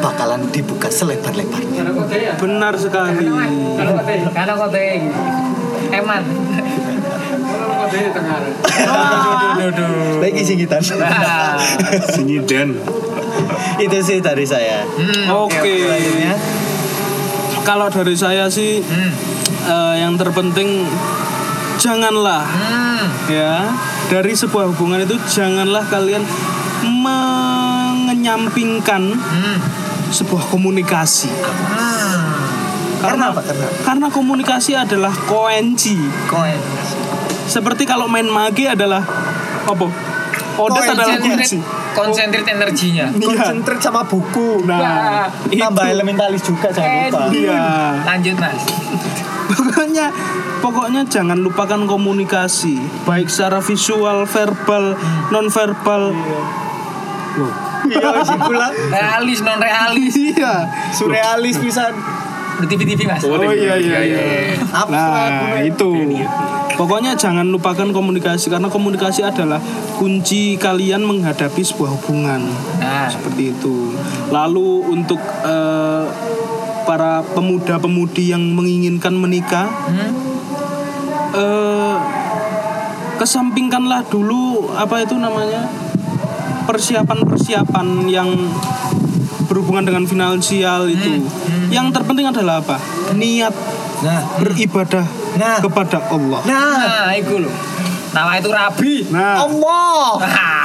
[0.00, 1.84] bakalan dibuka selebar-lebarnya.
[2.40, 3.28] Benar sekali.
[3.78, 4.86] Kalau kote, kalau kote.
[5.92, 6.22] Eman.
[10.20, 10.80] Lagi singitan.
[10.94, 11.56] Nah.
[12.08, 12.68] Sinyidan.
[13.78, 14.84] itu sih dari saya.
[14.86, 15.82] Hmm, Oke.
[15.82, 16.34] Selanjutnya
[17.62, 19.10] Kalau dari saya sih Hmm.
[19.64, 20.86] eh, yang terpenting
[21.76, 23.06] janganlah Hmm.
[23.26, 23.72] ya
[24.06, 26.22] dari sebuah hubungan itu janganlah kalian
[26.82, 29.58] mengenyampingkan Hmm.
[30.08, 31.30] sebuah komunikasi.
[31.30, 32.32] Hmm.
[33.00, 33.40] karena apa?
[33.42, 35.96] Karena Karena komunikasi adalah koenci.
[36.24, 36.60] koin.
[37.46, 39.02] Seperti kalau main mage adalah
[39.66, 39.86] apa?
[40.60, 41.58] Odes adalah kunci.
[41.92, 43.08] Konsentrit energinya.
[43.12, 44.64] Konsentrit sama buku.
[44.64, 45.60] Nah, itu.
[45.60, 47.22] Tambah elementalis juga jangan lupa.
[47.32, 47.64] Iya.
[48.04, 48.62] Lanjut Mas.
[49.52, 50.06] Pokoknya
[50.64, 54.96] pokoknya jangan lupakan komunikasi, baik secara visual, verbal,
[55.28, 56.16] non verbal.
[57.82, 58.70] Iya wis iku lah.
[58.72, 60.14] Realis non realis.
[60.16, 60.70] Iya.
[60.94, 61.92] Surrealis pisan.
[62.60, 63.24] Di TV-TV Mas.
[63.24, 64.20] Oh iya iya iya.
[64.90, 65.90] Nah, itu.
[66.72, 69.60] Pokoknya jangan lupakan komunikasi karena komunikasi adalah
[70.00, 72.42] kunci kalian menghadapi sebuah hubungan.
[72.80, 73.08] Nah.
[73.12, 73.92] Seperti itu.
[74.32, 76.04] Lalu untuk eh,
[76.88, 80.10] para pemuda-pemudi yang menginginkan menikah, Hmm.
[81.36, 81.96] eh,
[83.20, 85.68] kesampingkanlah dulu apa itu namanya
[86.66, 88.28] persiapan-persiapan yang
[89.52, 91.28] berhubungan dengan finansial itu.
[91.68, 92.80] Yang terpenting adalah apa?
[93.12, 93.52] Niat
[94.02, 95.06] Nah, beribadah
[95.38, 95.60] Nah.
[95.60, 96.40] kepada Allah.
[96.42, 97.52] nah, Nah, itu loh.
[98.10, 98.94] Nama itu Rabi.
[99.08, 100.18] Nah, Allah.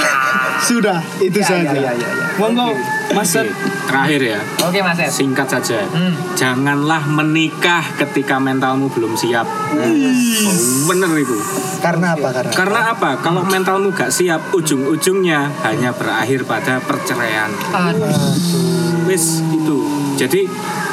[0.67, 1.69] sudah itu Ya, saja.
[1.69, 2.25] ya, ya, ya, ya.
[2.35, 2.73] Monggo,
[3.15, 3.49] Mas Seth.
[3.87, 5.07] Terakhir ya, Oke Mas Ed.
[5.07, 5.79] singkat saja.
[5.87, 6.11] Hmm.
[6.35, 9.47] Janganlah menikah ketika mentalmu belum siap.
[9.47, 10.55] Oh,
[10.85, 11.37] bener itu.
[11.79, 12.27] Karena apa?
[12.35, 13.09] Karena Karena apa?
[13.23, 17.47] Kalau mentalmu gak siap, ujung-ujungnya hanya berakhir pada perceraian.
[17.71, 19.07] Aduh.
[19.07, 19.77] Wis itu.
[20.19, 20.43] Jadi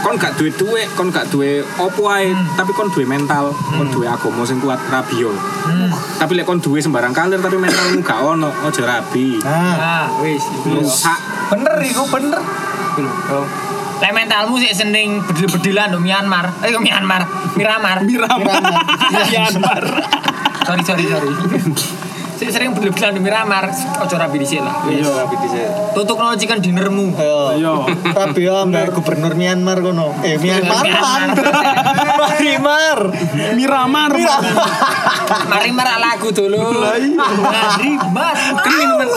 [0.01, 4.07] kon gak duwe duwe, kon gak duwe opo ae, tapi kon duwe mental, kon duwe
[4.07, 5.35] agama sing kuat rabio.
[5.67, 5.91] Hmm.
[6.21, 9.43] Tapi lek kon duwe sembarang kalir tapi mentalmu gak ono, ojo rabi.
[9.43, 10.45] Nah, Nah, wis.
[10.63, 11.34] Rusak.
[11.51, 12.41] Bener iku bener.
[14.03, 16.51] Lek mentalmu sih seneng bedil-bedilan do Myanmar.
[16.67, 17.23] Eh Myanmar,
[17.55, 18.03] Miramar.
[18.03, 18.61] Miramar.
[19.13, 19.83] Myanmar.
[20.67, 21.31] sorry sorry sorry.
[22.35, 23.71] Sik sering bedil-bedilan do Miramar.
[24.03, 24.83] Ojo rabi dhisik lah.
[24.91, 25.95] Iya, rapi dhisik.
[25.95, 27.15] Tutuk no chicken dinermu.
[27.15, 27.55] Ayo.
[27.55, 27.75] Ayo.
[28.11, 30.11] Rapi yo ambek gubernur Myanmar kono.
[30.27, 30.83] Eh, Myanmar.
[32.43, 32.99] Myanmar.
[33.55, 34.13] Miramar.
[35.47, 36.59] Mari mar lagu dulu.
[36.59, 37.15] Mari
[38.11, 38.35] mar.
[38.35, 39.09] Kan minuman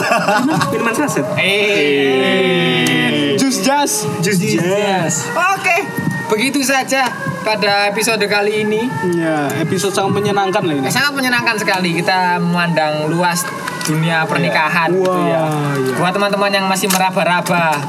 [0.70, 1.26] minuman, saset.
[1.38, 3.34] Eh.
[3.34, 4.06] Jus jas.
[4.22, 5.26] Just yes.
[5.34, 5.76] Oke,
[6.28, 7.08] begitu saja
[7.42, 8.86] pada episode kali ini.
[9.16, 10.88] Ya, episode sangat menyenangkan lah ini.
[10.92, 13.42] Sangat menyenangkan sekali kita memandang luas
[13.88, 15.40] dunia pernikahan gitu ya.
[15.42, 15.94] Wah, iya.
[15.96, 17.80] Buat teman-teman yang masih meraba-raba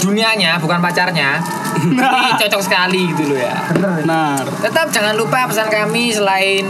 [0.00, 1.40] dunianya bukan pacarnya,
[1.84, 3.56] ini cocok sekali gitu loh ya.
[3.72, 4.44] Benar.
[4.60, 6.68] Tetap jangan lupa pesan kami selain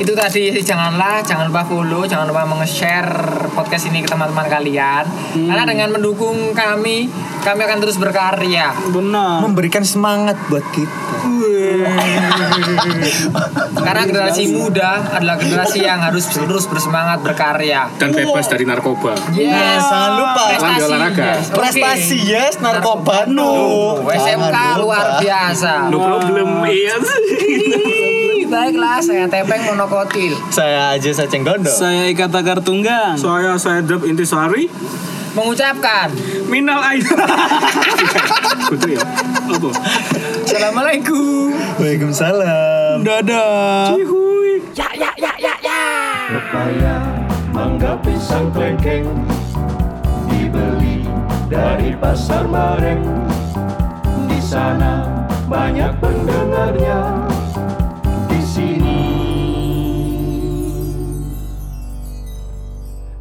[0.00, 5.04] itu tadi janganlah jangan lupa follow jangan lupa meng-share podcast ini ke teman-teman kalian.
[5.36, 7.12] Karena dengan mendukung kami
[7.44, 8.72] kami akan terus berkarya.
[8.88, 9.44] Benar.
[9.44, 11.12] Memberikan semangat buat kita.
[13.80, 17.92] karena generasi muda adalah generasi yang harus terus bersemangat berkarya.
[18.00, 19.12] Dan bebas dari narkoba.
[19.36, 19.84] Yes.
[19.84, 20.42] Jangan lupa.
[20.48, 20.80] prestasi.
[20.88, 21.24] Olahraga.
[21.28, 21.44] yes.
[21.44, 21.56] Oke.
[21.60, 23.28] Prestasi yes, narkoba.
[23.28, 23.52] No.
[23.52, 25.92] Oh, SMK luar biasa.
[25.92, 26.96] No problem iya
[28.60, 30.36] Ih, baiklah saya tepeng monokotil.
[30.52, 31.72] Saya aja saya cenggondo.
[31.72, 33.16] saya Ika Takar Tunggang.
[33.16, 34.68] Saya saya Dap Intisari.
[35.32, 36.12] Mengucapkan.
[36.44, 37.08] Minal aidin
[38.68, 39.02] Kudu ya?
[39.48, 39.70] Apa?
[40.44, 41.56] Assalamualaikum.
[41.80, 43.00] Waalaikumsalam.
[43.00, 43.96] dadah.
[46.28, 46.96] Pepaya,
[47.56, 49.08] mangga, pisang, klengkeng.
[50.28, 51.08] Dibeli
[51.48, 53.24] dari pasar Mareng
[54.28, 57.29] Di sana banyak pendengarnya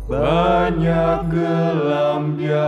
[0.10, 2.66] banyak gelambirnya.